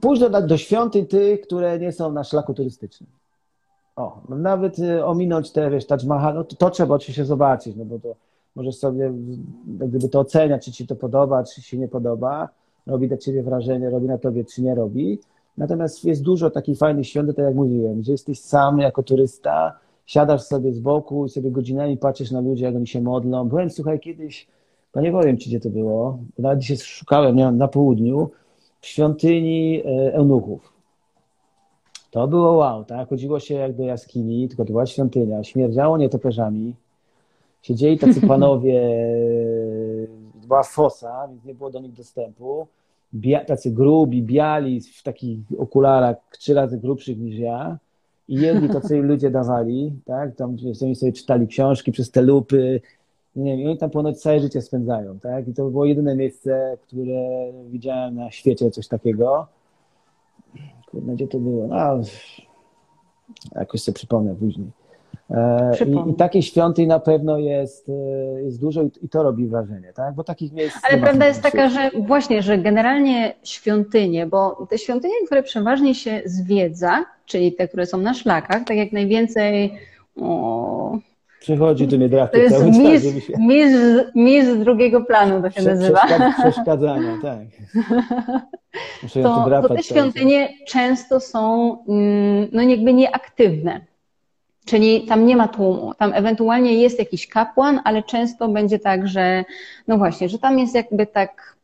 [0.00, 3.10] pójść do, do świątyń tych, które nie są na szlaku turystycznym.
[3.96, 7.84] O, nawet y, ominąć te, wiesz, Taj Mahal, no to, to trzeba oczywiście zobaczyć, no
[7.84, 8.14] bo to
[8.56, 9.12] możesz sobie
[9.66, 12.48] gdyby to oceniać, czy ci to podoba, czy się nie podoba,
[12.86, 15.18] robi na ciebie wrażenie, robi na tobie, czy nie robi.
[15.58, 20.42] Natomiast jest dużo takich fajnych świąt, tak jak mówiłem, gdzie jesteś sam jako turysta, siadasz
[20.42, 23.48] sobie z boku i sobie godzinami patrzysz na ludzi, jak oni się modlą.
[23.48, 24.48] Byłem, słuchaj, kiedyś,
[24.94, 28.30] no nie powiem ci, gdzie to było, nawet dzisiaj szukałem, miałem na południu,
[28.80, 30.72] w świątyni e, eunuchów.
[32.10, 33.08] To było wow, tak?
[33.08, 35.44] Chodziło się jak do jaskini, tylko to była świątynia.
[35.44, 36.74] Śmierdziało nietoperzami.
[37.62, 38.80] Siedzieli tacy panowie,
[40.42, 42.66] e, była fosa, więc nie było do nich dostępu
[43.14, 47.78] bia, tacy grubi, biali, w takich okularach trzy razy grubszych niż ja
[48.28, 48.38] i
[48.88, 52.80] co im ludzie dawali, tak, tam oni sobie czytali książki przez te lupy,
[53.36, 57.52] nie wiem, oni tam ponoć całe życie spędzają, tak, i to było jedyne miejsce, które
[57.68, 59.46] widziałem na świecie, coś takiego.
[60.90, 61.66] Kurde, gdzie to było?
[61.66, 62.00] No,
[63.54, 64.70] jakoś sobie przypomnę później.
[65.30, 69.92] E, I, I takiej świątyń na pewno jest, e, jest dużo i, to robi wrażenie,
[69.92, 70.14] tak?
[70.14, 70.76] Bo takich miejsc.
[70.90, 76.22] Ale prawda jest taka, że właśnie, że generalnie świątynie, bo te świątynie, które przeważnie się
[76.24, 79.78] zwiedza, czyli te, które są na szlakach, tak jak najwięcej.
[80.20, 80.98] O,
[81.40, 82.38] Przychodzi do mnie drafty.
[82.38, 86.00] To jest mistrz, mistrz, mistrz z drugiego planu, to się Prze nazywa.
[86.38, 87.38] Przeszkadzania, tak.
[89.02, 93.80] Muszę to, to te świątynie często są mm, no jakby nieaktywne.
[94.66, 99.44] Czyli tam nie ma tłumu, tam ewentualnie jest jakiś kapłan, ale często będzie tak, że
[99.88, 101.55] no właśnie, że tam jest jakby tak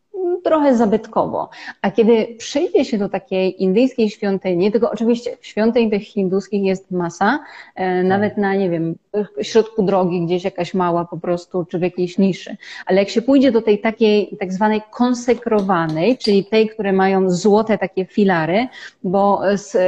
[0.44, 1.50] trochę zabytkowo.
[1.82, 7.38] A kiedy przyjdzie się do takiej indyjskiej świątyni, tylko oczywiście świątyń tych hinduskich jest masa,
[7.74, 8.06] e, tak.
[8.06, 8.94] nawet na, nie wiem,
[9.42, 12.56] środku drogi gdzieś jakaś mała po prostu, czy w jakiejś niszy.
[12.86, 17.78] Ale jak się pójdzie do tej takiej tak zwanej konsekrowanej, czyli tej, które mają złote
[17.78, 18.66] takie filary,
[19.04, 19.40] bo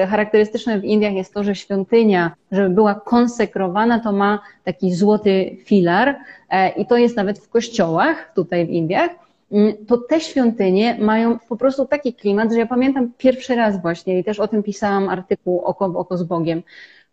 [0.09, 6.17] charakterystyczne w Indiach jest to, że świątynia, żeby była konsekrowana, to ma taki złoty filar
[6.51, 9.24] e, i to jest nawet w kościołach tutaj w Indiach.
[9.53, 14.19] Mm, to te świątynie mają po prostu taki klimat, że ja pamiętam pierwszy raz właśnie
[14.19, 16.63] i też o tym pisałam artykuł Oko oko z Bogiem.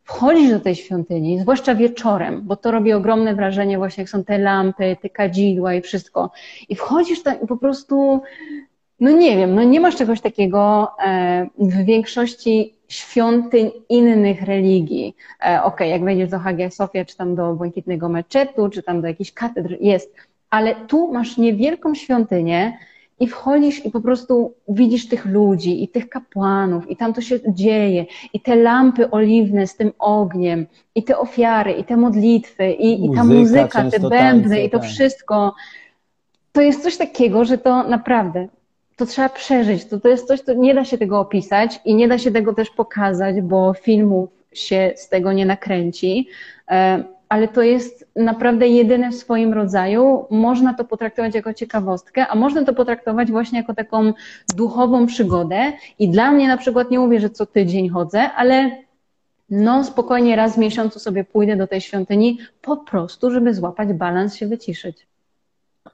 [0.03, 4.37] Wchodzisz do tej świątyni, zwłaszcza wieczorem, bo to robi ogromne wrażenie właśnie, jak są te
[4.37, 6.31] lampy, te kadzidła i wszystko.
[6.69, 8.21] I wchodzisz tam i po prostu,
[8.99, 15.15] no nie wiem, no nie masz czegoś takiego e, w większości świątyń innych religii.
[15.45, 19.01] E, Okej, okay, jak wejdziesz do Hagia Sofia, czy tam do Błękitnego Meczetu, czy tam
[19.01, 20.15] do jakiejś katedry, jest
[20.51, 22.77] ale tu masz niewielką świątynię
[23.19, 27.39] i wchodzisz i po prostu widzisz tych ludzi i tych kapłanów i tam to się
[27.47, 32.99] dzieje i te lampy oliwne z tym ogniem i te ofiary i te modlitwy i,
[32.99, 34.89] muzyka, i ta muzyka, te bębny tańce, i to tak.
[34.89, 35.53] wszystko.
[36.51, 38.47] To jest coś takiego, że to naprawdę
[38.95, 39.85] to trzeba przeżyć.
[39.85, 42.53] To, to jest coś, co nie da się tego opisać i nie da się tego
[42.53, 46.27] też pokazać, bo filmów się z tego nie nakręci.
[47.31, 50.25] Ale to jest naprawdę jedyne w swoim rodzaju.
[50.29, 54.13] Można to potraktować jako ciekawostkę, a można to potraktować właśnie jako taką
[54.55, 55.73] duchową przygodę.
[55.99, 58.71] I dla mnie na przykład nie mówię, że co tydzień chodzę, ale
[59.49, 64.35] no spokojnie raz w miesiącu sobie pójdę do tej świątyni po prostu, żeby złapać balans,
[64.35, 65.07] się wyciszyć.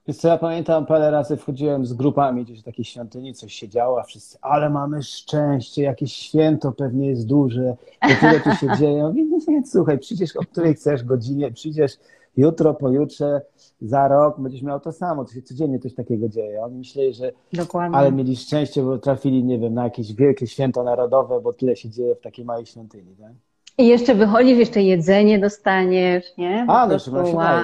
[0.08, 3.70] Wiesz co, ja pamiętam parę razy wchodziłem z grupami gdzieś do takiej świątyni, coś się
[3.70, 7.76] działo, a wszyscy, ale mamy szczęście, jakieś święto pewnie jest duże,
[8.20, 8.98] tyle tu się dzieje.
[8.98, 11.92] Ja mówię, nie, nie, słuchaj, przyjdziesz o której chcesz godzinie, przyjdziesz
[12.38, 13.42] jutro, pojutrze,
[13.82, 16.64] za rok, będziesz miał to samo, to się codziennie coś takiego dzieje.
[16.64, 17.98] Oni myśleli, że Dokładnie.
[17.98, 21.90] ale mieli szczęście, bo trafili, nie wiem, na jakieś wielkie święto narodowe, bo tyle się
[21.90, 23.32] dzieje w takiej małej świątyni, tak?
[23.78, 26.66] I jeszcze wychodzisz, jeszcze jedzenie dostaniesz, nie?
[26.68, 27.28] A, no jeszcze wow.
[27.28, 27.64] się daje,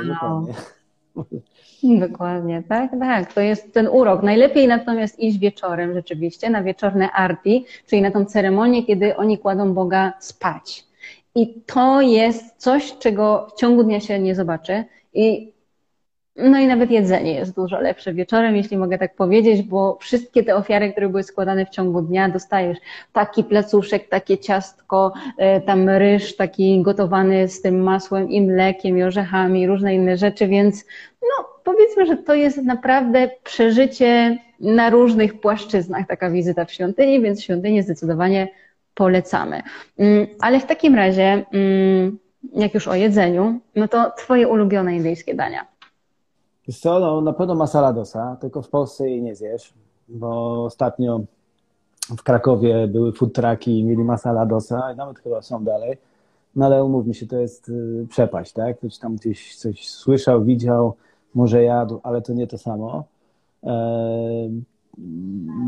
[1.84, 3.34] Dokładnie, tak, tak.
[3.34, 4.24] To jest ten urok.
[4.24, 9.74] Najlepiej natomiast iść wieczorem rzeczywiście, na wieczorne arti, czyli na tą ceremonię, kiedy oni kładą
[9.74, 10.86] Boga spać.
[11.36, 14.84] I to jest coś, czego w ciągu dnia się nie zobaczy.
[15.14, 15.53] I
[16.36, 20.56] no i nawet jedzenie jest dużo lepsze wieczorem, jeśli mogę tak powiedzieć, bo wszystkie te
[20.56, 22.78] ofiary, które były składane w ciągu dnia, dostajesz
[23.14, 29.04] taki placuszek, takie ciastko, e, tam ryż taki gotowany z tym masłem i mlekiem i
[29.04, 30.86] orzechami, różne inne rzeczy, więc
[31.22, 37.44] no powiedzmy, że to jest naprawdę przeżycie na różnych płaszczyznach taka wizyta w świątyni, więc
[37.44, 38.48] świątynię zdecydowanie
[38.94, 39.62] polecamy.
[39.98, 42.20] Mm, ale w takim razie, mm,
[42.56, 45.73] jak już o jedzeniu, no to twoje ulubione indyjskie dania.
[46.68, 49.74] Wiesz co, no, na pewno masala dosa, tylko w Polsce jej nie zjesz,
[50.10, 51.22] bo ostatnio
[52.18, 55.98] w Krakowie były food trucki i mieli masala dosa i nawet chyba są dalej.
[56.56, 58.78] No ale umówmy się, to jest y, przepaść, tak?
[58.78, 60.96] Ktoś tam gdzieś coś słyszał, widział,
[61.36, 63.04] może jadł, ale to nie to samo.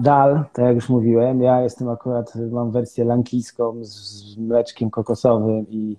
[0.04, 5.98] Dal, tak jak już mówiłem, ja jestem akurat, mam wersję lankijską z mleczkiem kokosowym i,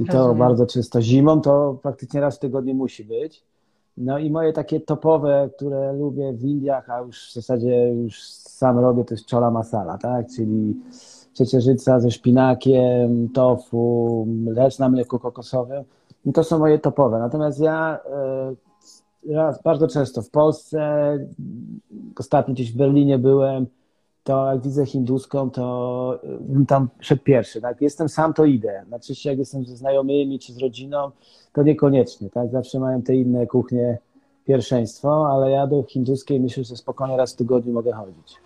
[0.00, 1.02] i to bardzo czysto.
[1.02, 3.44] Zimą to praktycznie raz w tygodniu musi być.
[4.00, 8.78] No i moje takie topowe, które lubię w Indiach, a już w zasadzie już sam
[8.78, 10.26] robię, to jest czola masala, tak?
[10.36, 10.76] Czyli
[11.32, 15.84] ciecierzyca ze szpinakiem, tofu, lecz na mleku kokosowym.
[16.24, 17.18] I to są moje topowe.
[17.18, 17.98] Natomiast ja,
[19.24, 20.78] ja bardzo często w Polsce,
[22.18, 23.66] ostatnio gdzieś w Berlinie byłem,
[24.28, 27.60] to jak widzę hinduską, to bym tam szedł pierwszy.
[27.60, 27.80] Tak?
[27.80, 28.82] Jestem sam, to idę.
[28.88, 31.10] Znaczy jak jestem ze znajomymi czy z rodziną,
[31.52, 32.30] to niekoniecznie.
[32.30, 32.50] Tak?
[32.50, 33.98] Zawsze mają te inne kuchnie
[34.46, 38.36] pierwszeństwo, ale ja do hinduskiej myślę, że spokojnie raz w tygodniu mogę chodzić.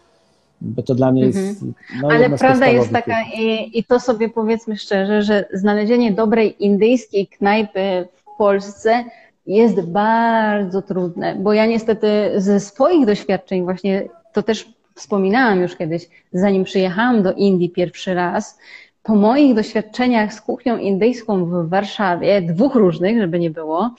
[0.61, 1.39] Bo to dla mnie jest.
[1.39, 1.75] Mhm.
[2.03, 7.27] No, ale prawda jest taka, i, i to sobie powiedzmy szczerze, że znalezienie dobrej indyjskiej
[7.27, 9.05] knajpy w Polsce
[9.47, 16.09] jest bardzo trudne, bo ja niestety ze swoich doświadczeń właśnie to też wspominałam już kiedyś,
[16.33, 18.59] zanim przyjechałam do Indii pierwszy raz,
[19.03, 23.95] po moich doświadczeniach z kuchnią indyjską w Warszawie, dwóch różnych, żeby nie było,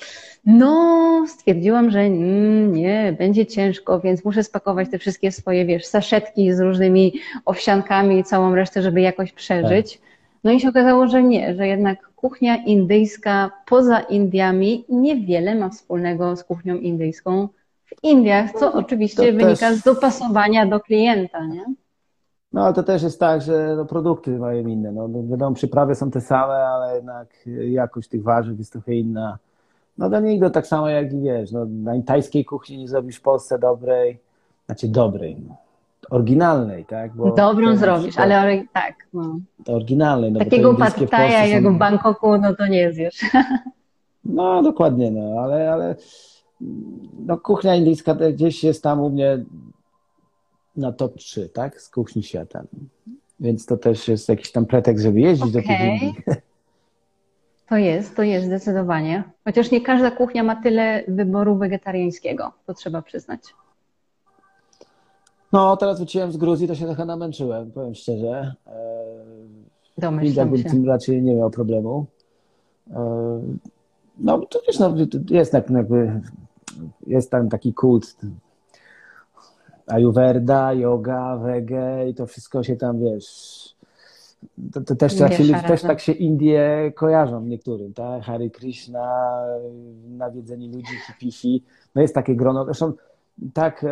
[0.46, 6.54] no stwierdziłam, że mm, nie, będzie ciężko, więc muszę spakować te wszystkie swoje, wiesz, saszetki
[6.54, 7.14] z różnymi
[7.46, 9.98] owsiankami i całą resztę, żeby jakoś przeżyć.
[9.98, 10.08] Tak.
[10.44, 16.36] No i się okazało, że nie, że jednak kuchnia indyjska poza Indiami niewiele ma wspólnego
[16.36, 17.48] z kuchnią indyjską
[18.04, 19.80] Indiach, co no, oczywiście to wynika też...
[19.80, 21.66] z dopasowania do klienta, nie?
[22.54, 24.92] No ale to też jest tak, że no, produkty mają inne.
[24.92, 27.28] No, no, wiadomo, przyprawy są te same, ale jednak
[27.70, 29.38] jakość tych warzyw jest trochę inna.
[29.98, 33.22] No do niego tak samo jak i wiesz, no, na tajskiej kuchni nie zrobisz w
[33.22, 34.20] Polsce dobrej,
[34.66, 35.56] znaczy dobrej, no,
[36.10, 37.16] oryginalnej, tak?
[37.16, 38.96] Bo Dobrą zrobisz, ale tak.
[39.14, 39.40] No.
[39.68, 40.32] Oryginalnej.
[40.32, 43.20] No, Takiego pattaja jak w Bangkoku, no to nie zjesz.
[44.26, 45.96] No dokładnie, no, ale, ale
[47.26, 49.44] no, kuchnia indyjska gdzieś jest tam u mnie
[50.76, 51.82] na top 3, tak?
[51.82, 52.64] Z kuchni świata.
[53.40, 55.62] Więc to też jest jakiś tam pretekst, żeby jeździć okay.
[55.62, 56.16] do tych Indii.
[57.70, 59.24] To jest, to jest zdecydowanie.
[59.44, 63.42] Chociaż nie każda kuchnia ma tyle wyboru wegetariańskiego, to trzeba przyznać.
[65.52, 68.56] No, teraz wróciłem z Gruzji, to się trochę namęczyłem, powiem szczerze.
[69.98, 72.06] Domyślam bym tym raczej nie miał problemu.
[74.20, 74.96] No, to wiesz, no,
[75.30, 76.22] jest jakby,
[77.08, 78.16] jest tam taki kult
[79.88, 83.76] ayurveda, yoga, wege i to wszystko się tam, wiesz,
[84.74, 88.24] to, to też, tak się, też tak się Indie kojarzą niektórym, tak?
[88.24, 89.36] Hare Krishna,
[90.08, 91.64] nawiedzeni ludzi, hipisi.
[91.96, 92.66] No jest takie grono.
[92.66, 92.94] Zresztą
[93.54, 93.86] tak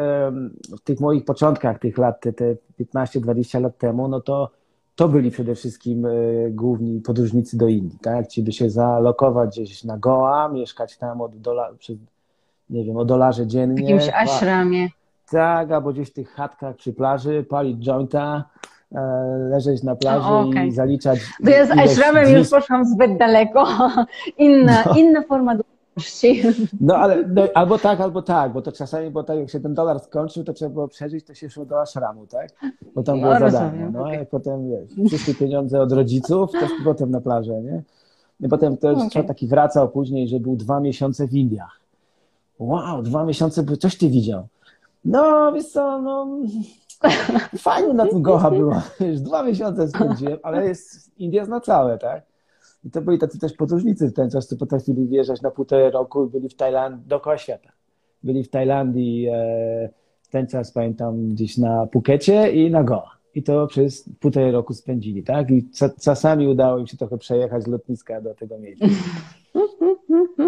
[0.77, 4.51] w tych moich początkach tych lat, te, te 15-20 lat temu, no to
[4.95, 6.11] to byli przede wszystkim e,
[6.49, 8.27] główni podróżnicy do Indii, tak?
[8.27, 11.71] Ci by się zalokować gdzieś na Goa, mieszkać tam od dola,
[12.71, 13.75] nie wiem, o dolarze dziennie.
[13.75, 14.89] W jakimś ashramie.
[15.31, 18.43] Tak, albo gdzieś w tych chatkach przy plaży, palić jointa,
[18.95, 19.01] e,
[19.49, 20.67] leżeć na plaży o, okay.
[20.67, 21.19] i zaliczać.
[21.45, 23.67] To ja z ashramem już poszłam zbyt daleko.
[24.37, 24.95] Inna, no.
[24.95, 26.43] inna forma długości.
[26.81, 29.73] No ale no, albo tak, albo tak, bo to czasami, bo tak jak się ten
[29.73, 32.49] dolar skończył, to trzeba było przeżyć, to się szło do ashramu, tak?
[32.95, 33.89] Bo tam było no, zadanie.
[33.93, 34.23] No okay.
[34.23, 37.81] i potem wiesz, wszystkie pieniądze od rodziców, to potem na plażę, nie?
[38.39, 39.23] I potem to okay.
[39.23, 41.80] taki wracał później, że był dwa miesiące w Indiach.
[42.61, 44.47] Wow, dwa miesiące, coś ty widział.
[45.05, 46.39] No, wiesz co, no
[47.57, 48.81] fajnie na tym Gocha było.
[48.99, 52.23] Już dwa miesiące spędziłem, ale jest India na całe, tak?
[52.83, 56.25] I to byli tacy też podróżnicy w ten czas, co potrafili wjeżdżać na półtorej roku
[56.25, 57.69] i byli w Tajlandii, dookoła świata.
[58.23, 59.89] Byli w Tajlandii e,
[60.29, 63.11] ten czas, pamiętam, gdzieś na Pukecie i na Goa.
[63.35, 65.51] I to przez półtorej roku spędzili, tak?
[65.51, 65.69] I
[66.01, 68.85] czasami udało im się trochę przejechać z lotniska do tego miejsca.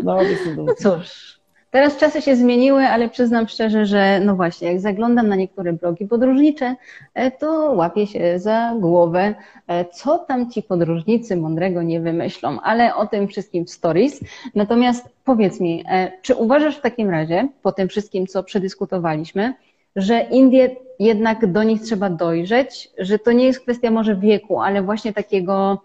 [0.03, 0.18] No,
[0.57, 1.39] no cóż,
[1.74, 6.07] Teraz czasy się zmieniły, ale przyznam szczerze, że no właśnie, jak zaglądam na niektóre blogi
[6.07, 6.76] podróżnicze,
[7.13, 9.36] e, to łapię się za głowę,
[9.67, 14.19] e, co tam ci podróżnicy mądrego nie wymyślą, ale o tym wszystkim w stories.
[14.55, 19.53] Natomiast powiedz mi, e, czy uważasz w takim razie, po tym wszystkim, co przedyskutowaliśmy,
[19.95, 24.82] że Indie jednak do nich trzeba dojrzeć, że to nie jest kwestia może wieku, ale
[24.82, 25.82] właśnie takiego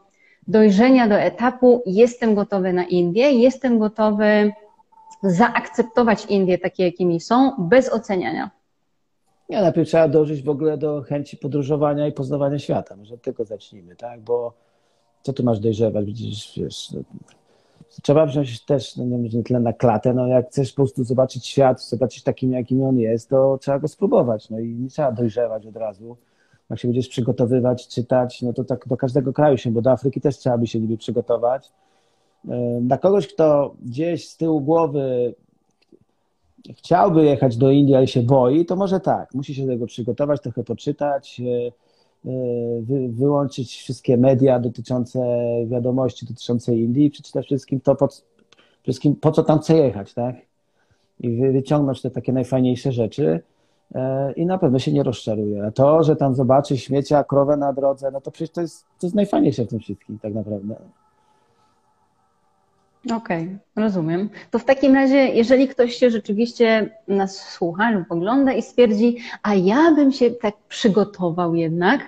[0.49, 4.53] dojrzenia do etapu jestem gotowy na Indie, jestem gotowy
[5.23, 8.51] zaakceptować Indie takie, jakimi są, bez oceniania?
[9.49, 12.97] Nie, najpierw trzeba dążyć w ogóle do chęci podróżowania i poznawania świata.
[12.97, 14.21] Może tego zacznijmy, tak?
[14.21, 14.53] Bo
[15.23, 16.05] co tu masz dojrzewać?
[16.05, 17.01] Widzisz, wiesz, no,
[18.03, 21.85] trzeba wziąć też, no nie tyle na klatę, no jak chcesz po prostu zobaczyć świat,
[21.85, 25.77] zobaczyć takim, jakim on jest, to trzeba go spróbować, no i nie trzeba dojrzewać od
[25.77, 26.16] razu.
[26.71, 30.21] Jak się będziesz przygotowywać, czytać, no to tak do każdego kraju się, bo do Afryki
[30.21, 31.73] też trzeba by się niby przygotować,
[32.80, 35.34] dla kogoś, kto gdzieś z tyłu głowy
[36.76, 39.34] chciałby jechać do Indii, ale się boi, to może tak.
[39.34, 41.72] Musi się do tego przygotować, trochę poczytać, e, e,
[42.80, 45.18] wy, wyłączyć wszystkie media dotyczące
[45.66, 48.09] wiadomości dotyczące Indii i przeczytać wszystkim to, po,
[48.82, 50.36] wszystkim, po co tam chce jechać, tak?
[51.20, 53.40] I wyciągnąć te takie najfajniejsze rzeczy
[53.94, 55.66] e, i na pewno się nie rozczaruje.
[55.66, 59.07] A to, że tam zobaczy śmiecia, krowę na drodze, no to przecież to jest, to
[59.07, 60.76] jest najfajniejsze w tym wszystkim tak naprawdę.
[63.05, 64.30] Okej, okay, rozumiem.
[64.51, 69.55] To w takim razie, jeżeli ktoś się rzeczywiście nas słucha lub ogląda i stwierdzi, a
[69.55, 72.01] ja bym się tak przygotował jednak,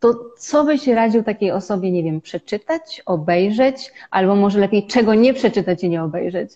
[0.00, 5.34] to co byś radził takiej osobie, nie wiem, przeczytać, obejrzeć, albo może lepiej czego nie
[5.34, 6.50] przeczytać i nie obejrzeć?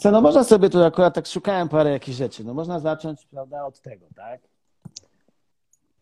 [0.00, 2.44] Co, no można sobie tu akurat tak szukałem parę jakichś rzeczy.
[2.44, 4.40] No można zacząć, prawda, od tego, tak?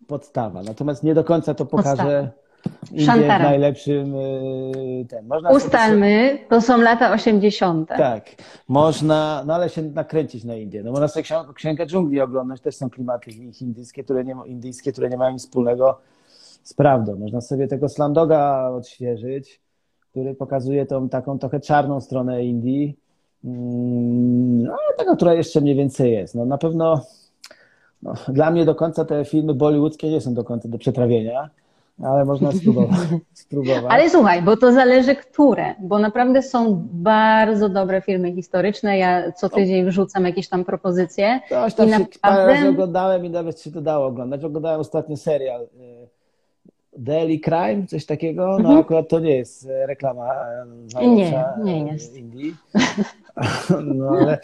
[0.07, 0.63] Podstawa.
[0.63, 1.97] Natomiast nie do końca to pokaże.
[1.97, 2.46] Podstawa
[2.93, 5.27] W najlepszym y, ten.
[5.27, 7.89] Można Ustalmy, to są lata 80.
[7.89, 8.25] Tak,
[8.69, 10.83] można, no ale się nakręcić na Indię.
[10.83, 13.31] No można sobie księgę dżungli oglądać, też są klimaty
[13.61, 15.99] indyjskie, które nie, indyjskie, które nie mają nic wspólnego
[16.63, 17.17] z prawdą.
[17.17, 19.61] Można sobie tego Slamdoga odświeżyć,
[20.11, 22.97] który pokazuje tą taką trochę czarną stronę Indii,
[23.45, 26.35] no, taka, która jeszcze mniej więcej jest.
[26.35, 27.01] No na pewno
[28.03, 31.51] no, dla mnie do końca te filmy bollywoodzkie nie są do końca do przetrawienia,
[32.05, 32.99] ale można spróbować.
[33.33, 33.85] spróbować.
[33.89, 38.99] Ale słuchaj, bo to zależy które, bo naprawdę są bardzo dobre filmy historyczne.
[38.99, 41.41] Ja co tydzień wrzucam jakieś tam propozycje.
[41.49, 42.19] Coś tam i się naprawdę...
[42.23, 44.45] parę razy oglądałem i nawet się to dało oglądać.
[44.45, 45.69] Oglądałem ostatnio serial y,
[46.99, 48.47] Daily Crime, coś takiego.
[48.47, 48.79] No mhm.
[48.79, 50.35] akurat to nie jest reklama
[51.01, 52.17] e, nie, nie jest.
[52.17, 52.55] Indii.
[53.85, 54.39] No ale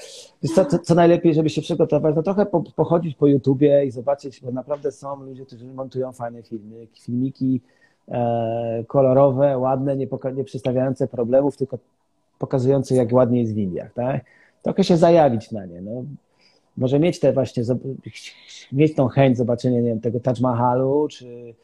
[0.54, 4.50] co, co, najlepiej, żeby się przygotować, to trochę po, pochodzić po YouTubie i zobaczyć, bo
[4.50, 7.60] naprawdę są ludzie, którzy montują fajne filmy, filmiki
[8.08, 11.78] e, kolorowe, ładne, nie, nie przedstawiające problemów, tylko
[12.38, 14.24] pokazujące, jak ładnie jest w Indiach, tak?
[14.62, 16.04] Trochę się zajawić na nie, no.
[16.76, 17.62] Może mieć te właśnie,
[18.72, 21.54] mieć tą chęć zobaczenia, nie wiem, tego Taj Mahalu, czy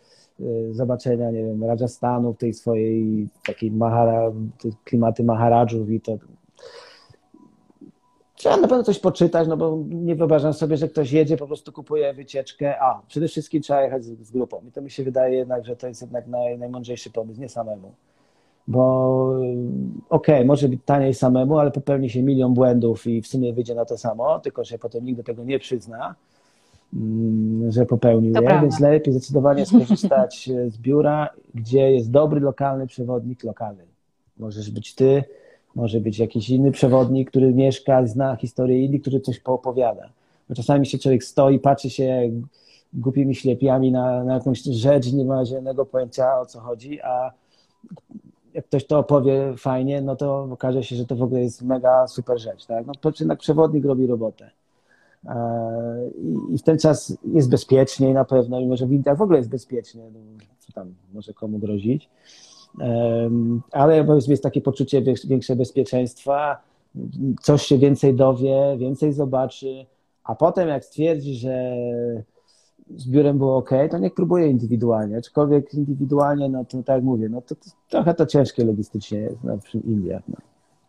[0.70, 4.32] zobaczenia, nie wiem, Rajasthanu, tej swojej takiej mahara,
[4.84, 6.18] klimaty Maharadżów i to
[8.39, 11.72] trzeba na pewno coś poczytać, no bo nie wyobrażam sobie, że ktoś jedzie, po prostu
[11.72, 15.36] kupuje wycieczkę, a przede wszystkim trzeba jechać z, z grupą i to mi się wydaje
[15.36, 17.93] jednak, że to jest jednak naj, najmądrzejszy pomysł, nie samemu.
[18.68, 19.57] Bo y,
[20.09, 23.74] okej, okay, może być taniej samemu, ale popełni się milion błędów i w sumie wyjdzie
[23.74, 26.14] na to samo, tylko że potem nikt do tego nie przyzna
[27.68, 28.62] że popełnił to je, prawda.
[28.62, 33.84] więc lepiej zdecydowanie skorzystać z biura, gdzie jest dobry lokalny przewodnik lokalny.
[34.39, 35.24] Możesz być ty,
[35.74, 40.09] może być jakiś inny przewodnik, który mieszka, zna historię Indii, który coś poopowiada.
[40.49, 42.30] Bo czasami się człowiek stoi, patrzy się
[42.93, 47.30] głupimi ślepiami na, na jakąś rzecz, nie ma żadnego pojęcia o co chodzi, a
[48.55, 52.07] jak ktoś to opowie fajnie, no to okaże się, że to w ogóle jest mega
[52.07, 52.66] super rzecz.
[52.66, 52.86] Tak?
[52.86, 54.51] No to jednak przewodnik robi robotę.
[55.29, 56.11] E,
[56.51, 59.51] i w ten czas jest bezpieczniej na pewno i może w Indiach w ogóle jest
[59.51, 60.20] bezpiecznie, no,
[60.59, 62.11] co tam może komu grozić,
[63.72, 66.62] ale jest takie poczucie większe bezpieczeństwa,
[67.43, 69.87] coś się więcej dowie, więcej zobaczy,
[70.24, 71.76] a potem jak stwierdzi, że
[72.97, 77.29] z biurem było ok, to niech próbuje indywidualnie, aczkolwiek indywidualnie, no to tak jak mówię,
[77.29, 80.22] no to, to trochę to ciężkie logistycznie jest no, w Indiach.
[80.29, 80.37] No.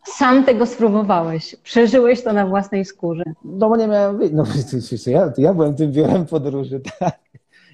[0.04, 3.22] Sam tego spróbowałeś, przeżyłeś to na własnej skórze.
[3.44, 4.44] No bo nie miałem, no
[5.06, 7.20] ja, ja byłem tym biurem podróży, tak.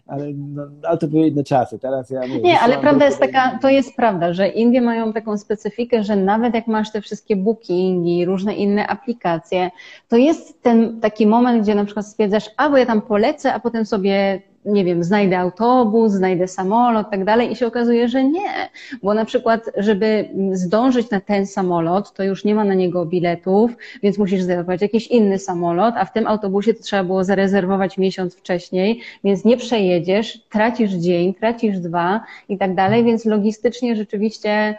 [0.06, 3.58] Ale, no, ale to były inne czasy, teraz ja mówię, Nie, ale prawda jest taka,
[3.62, 8.24] to jest prawda, że Indie mają taką specyfikę, że nawet jak masz te wszystkie bookingi,
[8.24, 9.70] różne inne aplikacje,
[10.08, 13.60] to jest ten taki moment, gdzie na przykład stwierdzasz, a bo ja tam polecę, a
[13.60, 18.70] potem sobie nie wiem, znajdę autobus, znajdę samolot, tak dalej i się okazuje, że nie,
[19.02, 23.70] bo na przykład, żeby zdążyć na ten samolot, to już nie ma na niego biletów,
[24.02, 28.34] więc musisz zarezerwować jakiś inny samolot, a w tym autobusie to trzeba było zarezerwować miesiąc
[28.34, 34.76] wcześniej, więc nie przejedziesz, tracisz dzień, tracisz dwa i tak dalej, więc logistycznie rzeczywiście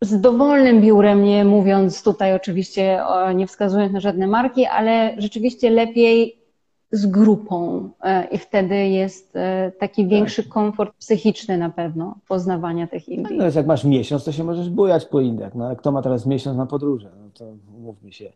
[0.00, 3.00] z dowolnym biurem, nie mówiąc tutaj oczywiście,
[3.34, 6.43] nie wskazując na żadne marki, ale rzeczywiście lepiej
[6.94, 10.10] z grupą e, i wtedy jest e, taki tak.
[10.10, 13.38] większy komfort psychiczny na pewno poznawania tych Indii.
[13.38, 15.54] No, jak masz miesiąc, to się możesz bujać po Indiach.
[15.54, 17.10] No, ale kto ma teraz miesiąc na podróże?
[17.22, 17.44] No to
[17.78, 18.32] mówmy się.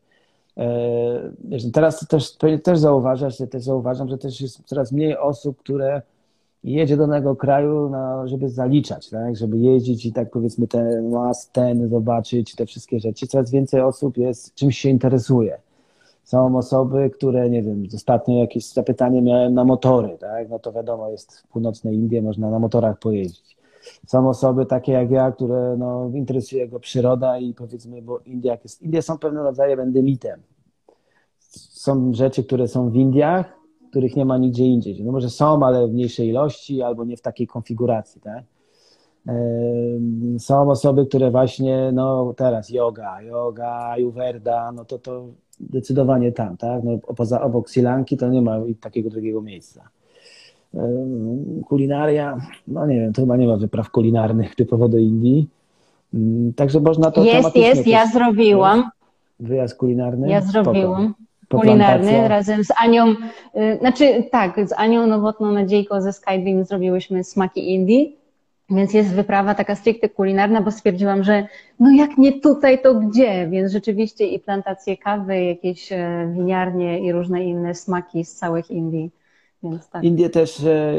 [0.57, 6.03] E, teraz też, też zauważasz, ja też zauważam, że też jest coraz mniej osób, które
[6.65, 9.37] jedzie do danego kraju, no, żeby zaliczać, tak?
[9.37, 13.27] żeby jeździć i tak powiedzmy ten las, ten zobaczyć, te wszystkie rzeczy.
[13.27, 15.59] Coraz więcej osób jest, czymś się interesuje.
[16.29, 20.49] Są osoby, które, nie wiem, ostatnio jakieś zapytanie miałem na motory, tak?
[20.49, 23.57] No to wiadomo, jest w północnej Indii, można na motorach pojeździć.
[24.07, 28.83] Są osoby takie jak ja, które no, interesuje go przyroda i powiedzmy, bo India jest,
[28.83, 30.41] Indie są pewnym rodzajem endemitem.
[31.71, 33.47] Są rzeczy, które są w Indiach,
[33.91, 35.05] których nie ma nigdzie indziej.
[35.05, 38.45] No może są, ale w mniejszej ilości albo nie w takiej konfiguracji, tak?
[40.39, 45.27] Są osoby, które właśnie, no teraz yoga, yoga, ayurveda, no to to
[45.61, 46.85] zdecydowanie tam, tak?
[46.85, 49.89] No, poza obok Sri Lanki to nie ma takiego drugiego miejsca.
[51.69, 52.39] Kulinaria,
[52.69, 55.49] no nie wiem, to chyba nie ma wypraw kulinarnych typowo do Indii.
[56.57, 58.91] Także można to Jest, jest, ja zrobiłam.
[59.41, 60.31] Wyjazd kulinarny?
[60.31, 61.15] Ja zrobiłam.
[61.49, 67.75] Kulinarny razem z Anią, y, znaczy tak, z Anią Nowotną Nadziejką ze Skybeam zrobiłyśmy smaki
[67.75, 68.17] Indii,
[68.71, 71.47] więc jest wyprawa taka stricte kulinarna, bo stwierdziłam, że
[71.81, 73.49] no jak nie tutaj, to gdzie?
[73.51, 79.11] Więc rzeczywiście i plantacje kawy, jakieś e, winiarnie i różne inne smaki z całych Indii.
[79.63, 80.05] Więc tak.
[80.05, 80.95] Indie też e,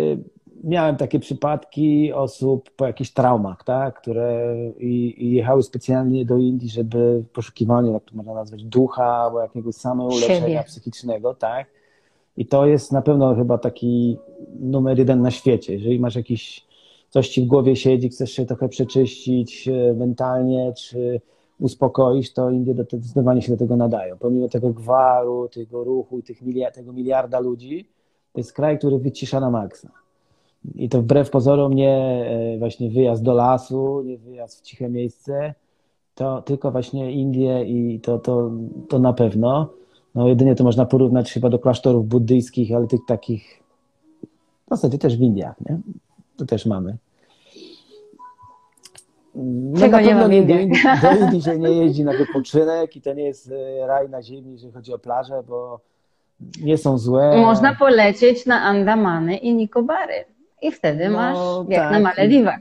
[0.63, 6.69] miałem takie przypadki osób po jakichś traumach, tak, które i, i jechały specjalnie do Indii,
[6.69, 11.67] żeby w poszukiwaniu, jak to można nazwać, ducha albo jakiegoś samouleczenia psychicznego, tak.
[12.37, 14.17] I to jest na pewno chyba taki
[14.59, 15.73] numer jeden na świecie.
[15.73, 16.67] Jeżeli masz jakiś,
[17.09, 21.21] coś ci w głowie siedzi, chcesz się trochę przeczyścić e, mentalnie, czy
[21.59, 24.17] uspokoić, to Indie do, zdecydowanie się do tego nadają.
[24.17, 27.89] Pomimo tego gwaru, tego ruchu i miliard, tego miliarda ludzi,
[28.33, 29.89] to jest kraj, który wycisza na maksa.
[30.75, 35.53] I to wbrew pozorom nie e, właśnie wyjazd do lasu, nie wyjazd w ciche miejsce,
[36.15, 38.51] to tylko właśnie Indie i to, to,
[38.89, 39.69] to na pewno.
[40.15, 43.63] No jedynie to można porównać chyba do klasztorów buddyjskich, ale tych takich
[44.65, 45.79] w zasadzie też w Indiach, nie?
[46.39, 46.97] To też mamy.
[49.35, 50.71] No Czego nie mam do, Indii,
[51.01, 54.51] do Indii się nie jeździ na wypoczynek i to nie jest e, raj na ziemi,
[54.51, 55.79] jeżeli chodzi o plażę, bo
[56.61, 57.37] nie są złe.
[57.37, 60.25] Można polecieć na Andamany i Nikobary.
[60.61, 61.37] I wtedy no, masz
[61.69, 61.91] jak tak.
[61.91, 62.59] na Malediwach.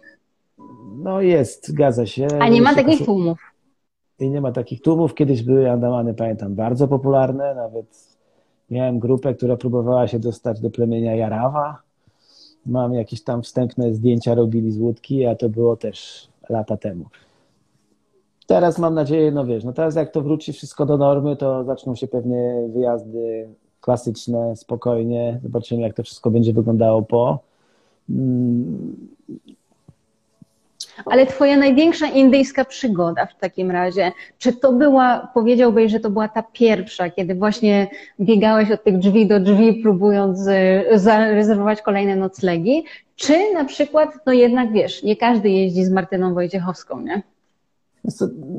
[1.02, 2.26] No jest, zgadza się.
[2.40, 3.38] A nie ma takich tłumów.
[4.18, 5.14] I nie ma takich tłumów.
[5.14, 7.54] Kiedyś były Andamany, pamiętam, bardzo popularne.
[7.54, 8.18] Nawet
[8.70, 11.87] miałem grupę, która próbowała się dostać do plemienia Jarawa.
[12.68, 17.04] Mam jakieś tam wstępne zdjęcia robili z łódki, a to było też lata temu.
[18.46, 21.94] Teraz mam nadzieję, no wiesz, no teraz jak to wróci wszystko do normy, to zaczną
[21.94, 23.48] się pewnie wyjazdy
[23.80, 25.40] klasyczne, spokojnie.
[25.42, 27.38] Zobaczymy, jak to wszystko będzie wyglądało po.
[31.06, 36.28] Ale twoja największa indyjska przygoda w takim razie, czy to była, powiedziałbyś, że to była
[36.28, 37.88] ta pierwsza, kiedy właśnie
[38.20, 42.84] biegałeś od tych drzwi do drzwi, próbując y, zarezerwować kolejne noclegi,
[43.16, 47.22] czy na przykład, no jednak wiesz, nie każdy jeździ z Martyną Wojciechowską, nie?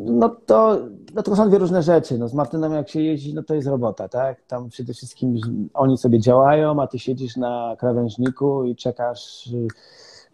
[0.05, 0.79] No to,
[1.15, 2.17] no to są dwie różne rzeczy.
[2.17, 4.41] No z Martynem jak się jeździ, no to jest robota, tak?
[4.47, 5.39] Tam przede wszystkim
[5.73, 9.49] oni sobie działają, a ty siedzisz na krawężniku i czekasz,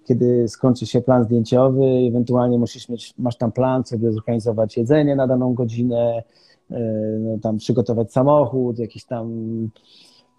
[0.06, 5.28] kiedy skończy się plan zdjęciowy, ewentualnie musisz mieć, masz tam plan, sobie zorganizować jedzenie na
[5.28, 6.24] daną godzinę,
[6.72, 6.80] e,
[7.20, 9.28] no, tam przygotować samochód, jakiś tam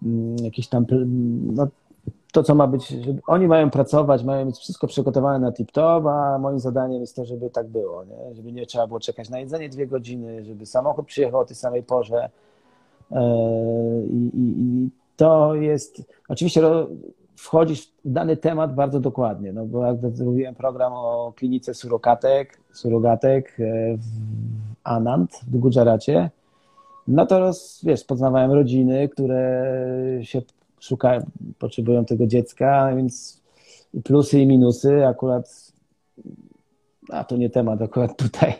[0.03, 0.85] mm, jakiś tam,
[1.53, 1.67] no
[2.31, 2.93] to, co ma być,
[3.27, 7.49] oni mają pracować, mają mieć wszystko przygotowane na tip-top, a moim zadaniem jest to, żeby
[7.49, 8.35] tak było, nie?
[8.35, 11.83] żeby nie trzeba było czekać na jedzenie dwie godziny, żeby samochód przyjechał o tej samej
[11.83, 12.29] porze.
[13.11, 13.21] E,
[14.09, 16.61] I, i, i to jest, oczywiście
[17.37, 23.57] wchodzisz w dany temat bardzo dokładnie, no bo jak zrobiłem program o klinice surogatek, surogatek
[23.59, 24.03] e, w
[24.83, 26.29] Anand w Gujaracie,
[27.07, 27.51] no to
[27.83, 29.73] wiesz, poznawałem rodziny, które
[30.21, 30.41] się
[30.79, 31.25] szukają,
[31.59, 33.41] potrzebują tego dziecka, więc
[34.03, 35.73] plusy i minusy akurat
[37.09, 38.53] a to nie temat akurat tutaj,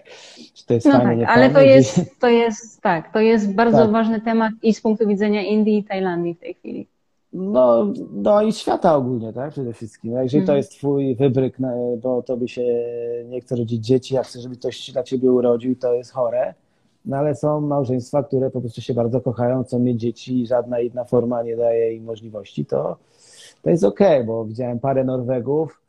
[0.54, 3.78] czy to jest no fajne, tak, ale to jest, to jest, tak, to jest bardzo
[3.78, 3.92] tak.
[3.92, 6.88] ważny temat i z punktu widzenia Indii i Tajlandii w tej chwili.
[7.38, 9.52] No, no i świata ogólnie, tak?
[9.52, 10.14] Przede wszystkim.
[10.14, 10.58] No, jeżeli to mhm.
[10.58, 11.58] jest twój wybryk,
[12.02, 12.64] bo tobie się
[13.26, 16.54] nie chce rodzić dzieci, a chce, żeby ktoś dla ciebie urodził, to jest chore.
[17.06, 20.80] No ale są małżeństwa, które po prostu się bardzo kochają, chcą mieć dzieci i żadna
[20.80, 22.98] inna forma nie daje im możliwości, to,
[23.62, 25.82] to jest okej, okay, bo widziałem parę Norwegów,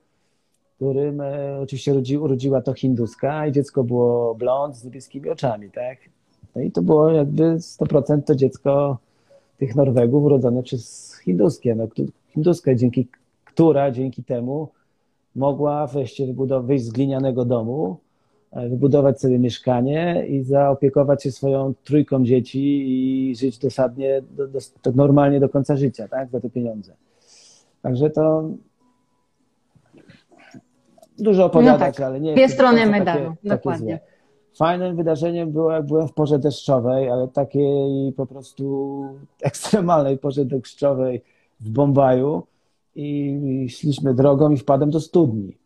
[0.76, 5.98] którym e, oczywiście rodzi, urodziła to hinduska i dziecko było blond z niebieskimi oczami, tak?
[6.56, 8.98] No i to było jakby 100% to dziecko
[9.58, 11.74] tych Norwegów urodzone przez hinduskie.
[11.74, 11.88] No,
[12.28, 13.08] hinduska, dzięki,
[13.44, 14.68] która dzięki temu
[15.36, 17.96] mogła wreszcie wyjść z glinianego domu,
[18.52, 24.58] e, wybudować sobie mieszkanie i zaopiekować się swoją trójką dzieci i żyć dosadnie, do, do,
[24.82, 26.94] do, normalnie do końca życia, tak, za te pieniądze.
[27.82, 28.50] Także to
[31.18, 32.06] dużo opowiadać, no tak.
[32.06, 33.98] ale nie Dwie strony medalu, takie, dokładnie.
[33.98, 34.17] Takie
[34.58, 39.04] Fajnym wydarzeniem było, jak byłem w porze deszczowej, ale takiej po prostu
[39.42, 41.22] ekstremalnej porze deszczowej
[41.60, 42.42] w Bombaju
[42.94, 45.56] i szliśmy drogą i wpadłem do studni.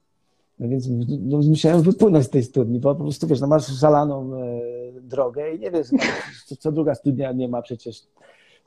[0.59, 0.89] No więc
[1.21, 4.61] no, musiałem wypłynąć z tej studni, bo po prostu wiesz, no masz zalaną e,
[5.01, 5.87] drogę i nie wiesz,
[6.47, 8.03] co, co, druga studnia nie ma przecież,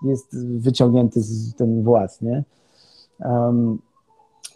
[0.05, 2.43] jest wyciągnięty z ten włas, nie?
[3.19, 3.79] Um,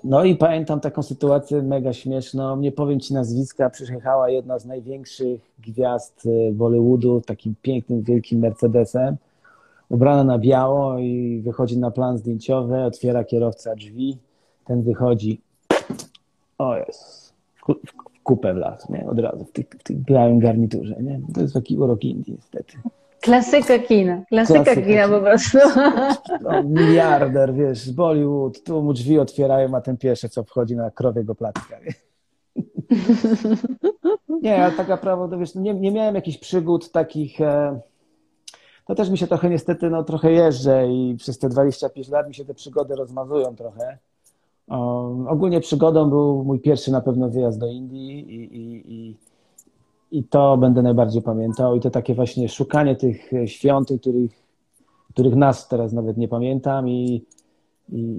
[0.03, 2.57] no i pamiętam taką sytuację mega śmieszną.
[2.57, 9.17] Nie powiem ci nazwiska, przyjechała jedna z największych gwiazd e, Bollywoodu takim pięknym, wielkim Mercedesem,
[9.89, 14.17] ubrana na biało i wychodzi na plan zdjęciowy, otwiera kierowca drzwi,
[14.65, 15.41] ten wychodzi,
[16.57, 17.33] o jest,
[17.87, 19.07] w kupę w las, nie?
[19.09, 21.21] Od razu, w w tym białym garniturze, nie?
[21.33, 22.77] To jest taki urok Indii niestety.
[23.21, 25.57] Klasyka kina, klasyka, klasyka kina po prostu.
[26.43, 31.35] No, miliarder, wiesz, Bollywood, tu mu drzwi otwierają, a ten pierwszy, co wchodzi na krowiego
[31.35, 31.77] placka.
[34.41, 37.41] Nie, ale taka prawda, wiesz, nie, nie miałem jakichś przygód takich...
[37.41, 37.79] E,
[38.85, 42.35] to też mi się trochę niestety, no trochę jeżdżę i przez te 25 lat mi
[42.35, 43.97] się te przygody rozmazują trochę.
[44.67, 49.17] Um, ogólnie przygodą był mój pierwszy na pewno wyjazd do Indii i, i, i
[50.11, 51.75] i to będę najbardziej pamiętał.
[51.75, 54.31] I to takie właśnie szukanie tych świątyń, których,
[55.13, 56.89] których nas teraz nawet nie pamiętam.
[56.89, 57.25] I,
[57.89, 58.15] i,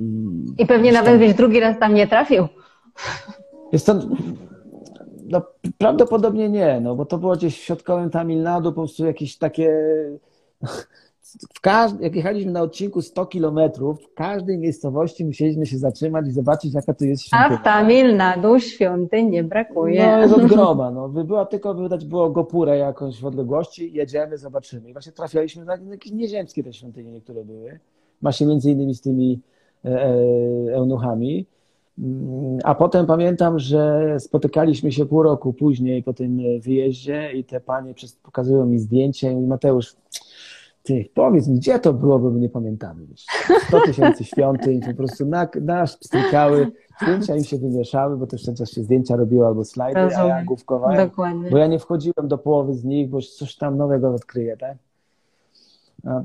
[0.59, 1.33] I pewnie nawet tam...
[1.33, 2.49] drugi raz tam nie trafił.
[3.73, 3.95] Jest to,
[5.31, 5.43] no,
[5.79, 9.73] prawdopodobnie nie, no, bo to było gdzieś w środkowym Tamil Nadu, po prostu jakieś takie
[11.55, 16.31] w każdy, jak jechaliśmy na odcinku 100 kilometrów, w każdej miejscowości musieliśmy się zatrzymać i
[16.31, 17.61] zobaczyć, jaka tu jest świątynia.
[17.61, 20.07] A Tamil Nadu świątyń nie brakuje.
[20.07, 20.91] No, jest od groba.
[20.91, 21.09] No.
[21.09, 24.91] Była tylko, wydać było Gopurę jakąś w odległości, jedziemy, zobaczymy.
[24.91, 27.79] I właśnie trafialiśmy na jakieś nieziemskie te świątynie niektóre były.
[28.23, 29.41] Właśnie między innymi z tymi
[29.85, 31.47] e, e, eunuchami.
[31.99, 37.61] Mm, a potem pamiętam, że spotykaliśmy się pół roku później po tym wyjeździe i te
[37.61, 39.97] panie pokazują mi zdjęcie i Mateusz,
[40.83, 43.07] ty, powiedz mi, gdzie to było, bo my nie pamiętamy.
[43.69, 46.73] 100 tysięcy świątyń, po prostu na, nasz pstrikały,
[47.03, 50.27] zdjęcia im się wymieszały, bo też czas się zdjęcia robiło albo slajdy, Rozumiem.
[50.27, 51.51] a ja główkowałem, Dokładnie.
[51.51, 54.77] bo ja nie wchodziłem do połowy z nich, bo coś tam nowego odkryję, tak?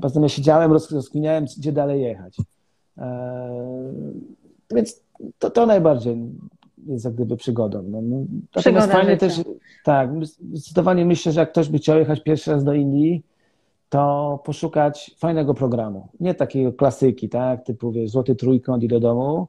[0.00, 2.36] Poza tym ja siedziałem, rozkminiałem, gdzie dalej jechać.
[2.98, 3.04] Eee,
[4.74, 5.00] więc
[5.38, 6.16] to, to najbardziej
[6.86, 7.82] jest jak gdyby przygodą.
[7.82, 8.16] No, no,
[8.56, 9.40] natomiast fajnie też,
[9.84, 13.22] tak, zdecydowanie myślę, że jak ktoś by chciał jechać pierwszy raz do Indii,
[13.88, 16.08] to poszukać fajnego programu.
[16.20, 19.46] Nie takiego klasyki, tak, typu wiesz, złoty trójkąt i do domu,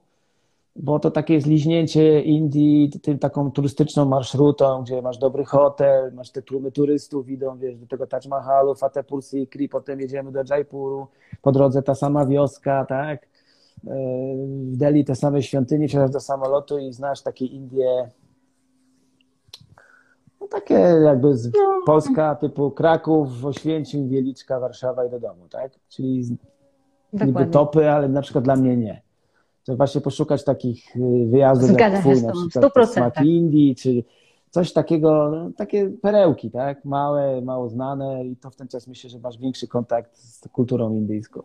[0.76, 6.32] bo to takie jest liźnięcie Indii tym taką turystyczną marszrutą, gdzie masz dobry hotel, masz
[6.32, 11.08] te tłumy turystów, idą wiesz, do tego Taj Mahalu, Fatehpur Sikri, potem jedziemy do Jaipuru,
[11.42, 13.28] po drodze ta sama wioska, tak, e,
[14.48, 18.10] w Delhi te same świątynie, wsiadasz do samolotu i znasz takie Indie
[20.52, 20.74] no takie
[21.06, 21.82] jakby z no.
[21.86, 25.72] Polska typu Kraków, Oświęcim, Wieliczka, Warszawa i do domu, tak?
[25.90, 26.38] Czyli
[27.14, 27.42] Dokładnie.
[27.42, 29.02] niby topy, ale na przykład dla mnie nie.
[29.66, 34.04] To właśnie poszukać takich y, wyjazdów Zgadza jak twój, na przykład smaki Indii, czy
[34.50, 36.86] coś takiego, no, takie perełki, tak?
[36.86, 40.94] Małe, mało znane i to w ten czas myślę, że masz większy kontakt z kulturą
[40.94, 41.44] indyjską.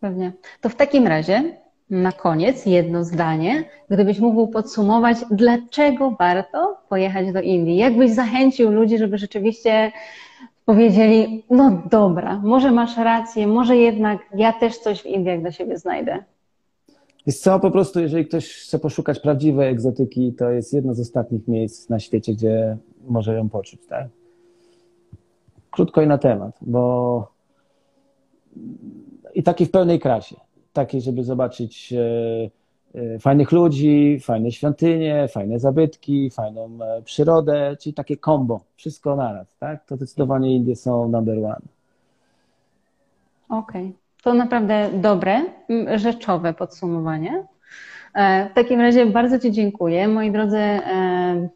[0.00, 0.32] Pewnie.
[0.60, 7.40] To w takim razie na koniec jedno zdanie, gdybyś mógł podsumować, dlaczego warto pojechać do
[7.40, 7.76] Indii?
[7.76, 9.92] Jak byś zachęcił ludzi, żeby rzeczywiście
[10.64, 15.78] powiedzieli, no dobra, może masz rację, może jednak ja też coś w Indiach dla siebie
[15.78, 16.24] znajdę.
[17.26, 21.48] Jest co, po prostu jeżeli ktoś chce poszukać prawdziwej egzotyki, to jest jedno z ostatnich
[21.48, 22.76] miejsc na świecie, gdzie
[23.08, 24.06] może ją poczuć, tak?
[25.70, 27.28] Krótko i na temat, bo
[29.34, 30.45] i taki w pełnej krasie
[30.76, 32.00] takiej, żeby zobaczyć e,
[32.94, 39.56] e, fajnych ludzi, fajne świątynie, fajne zabytki, fajną e, przyrodę, czyli takie combo, wszystko naraz,
[39.58, 39.86] tak?
[39.86, 41.60] To zdecydowanie Indie są number one.
[43.48, 43.86] Okej.
[43.86, 43.92] Okay.
[44.22, 45.42] To naprawdę dobre,
[45.96, 47.46] rzeczowe podsumowanie.
[48.50, 50.08] W takim razie bardzo Ci dziękuję.
[50.08, 50.58] Moi drodzy,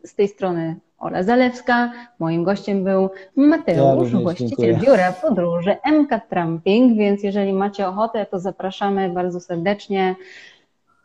[0.04, 1.92] z tej strony Ola Zalewska.
[2.18, 8.38] Moim gościem był Mateusz, ja właściciel biura podróży MK Tramping, więc jeżeli macie ochotę, to
[8.38, 10.16] zapraszamy bardzo serdecznie.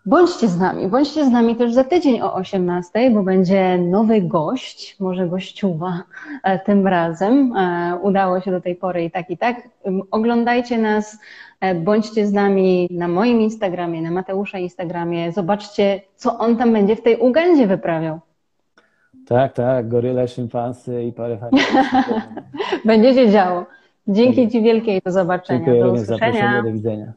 [0.05, 4.99] Bądźcie z nami, bądźcie z nami też za tydzień o 18, bo będzie nowy gość,
[4.99, 6.03] może gościuwa
[6.43, 7.57] e, tym razem.
[7.57, 9.69] E, udało się do tej pory i tak, i tak.
[10.11, 11.17] Oglądajcie nas,
[11.59, 15.31] e, bądźcie z nami na moim Instagramie, na Mateusza Instagramie.
[15.31, 18.19] Zobaczcie, co on tam będzie w tej Ugandzie wyprawiał.
[19.27, 21.73] Tak, tak, goryle, szympansy i parę fajnych.
[22.85, 23.65] Będzie się działo.
[24.07, 26.63] Dzięki Ci wielkiej, do zobaczenia, Dziękuję do usłyszenia.
[26.63, 27.13] do widzenia.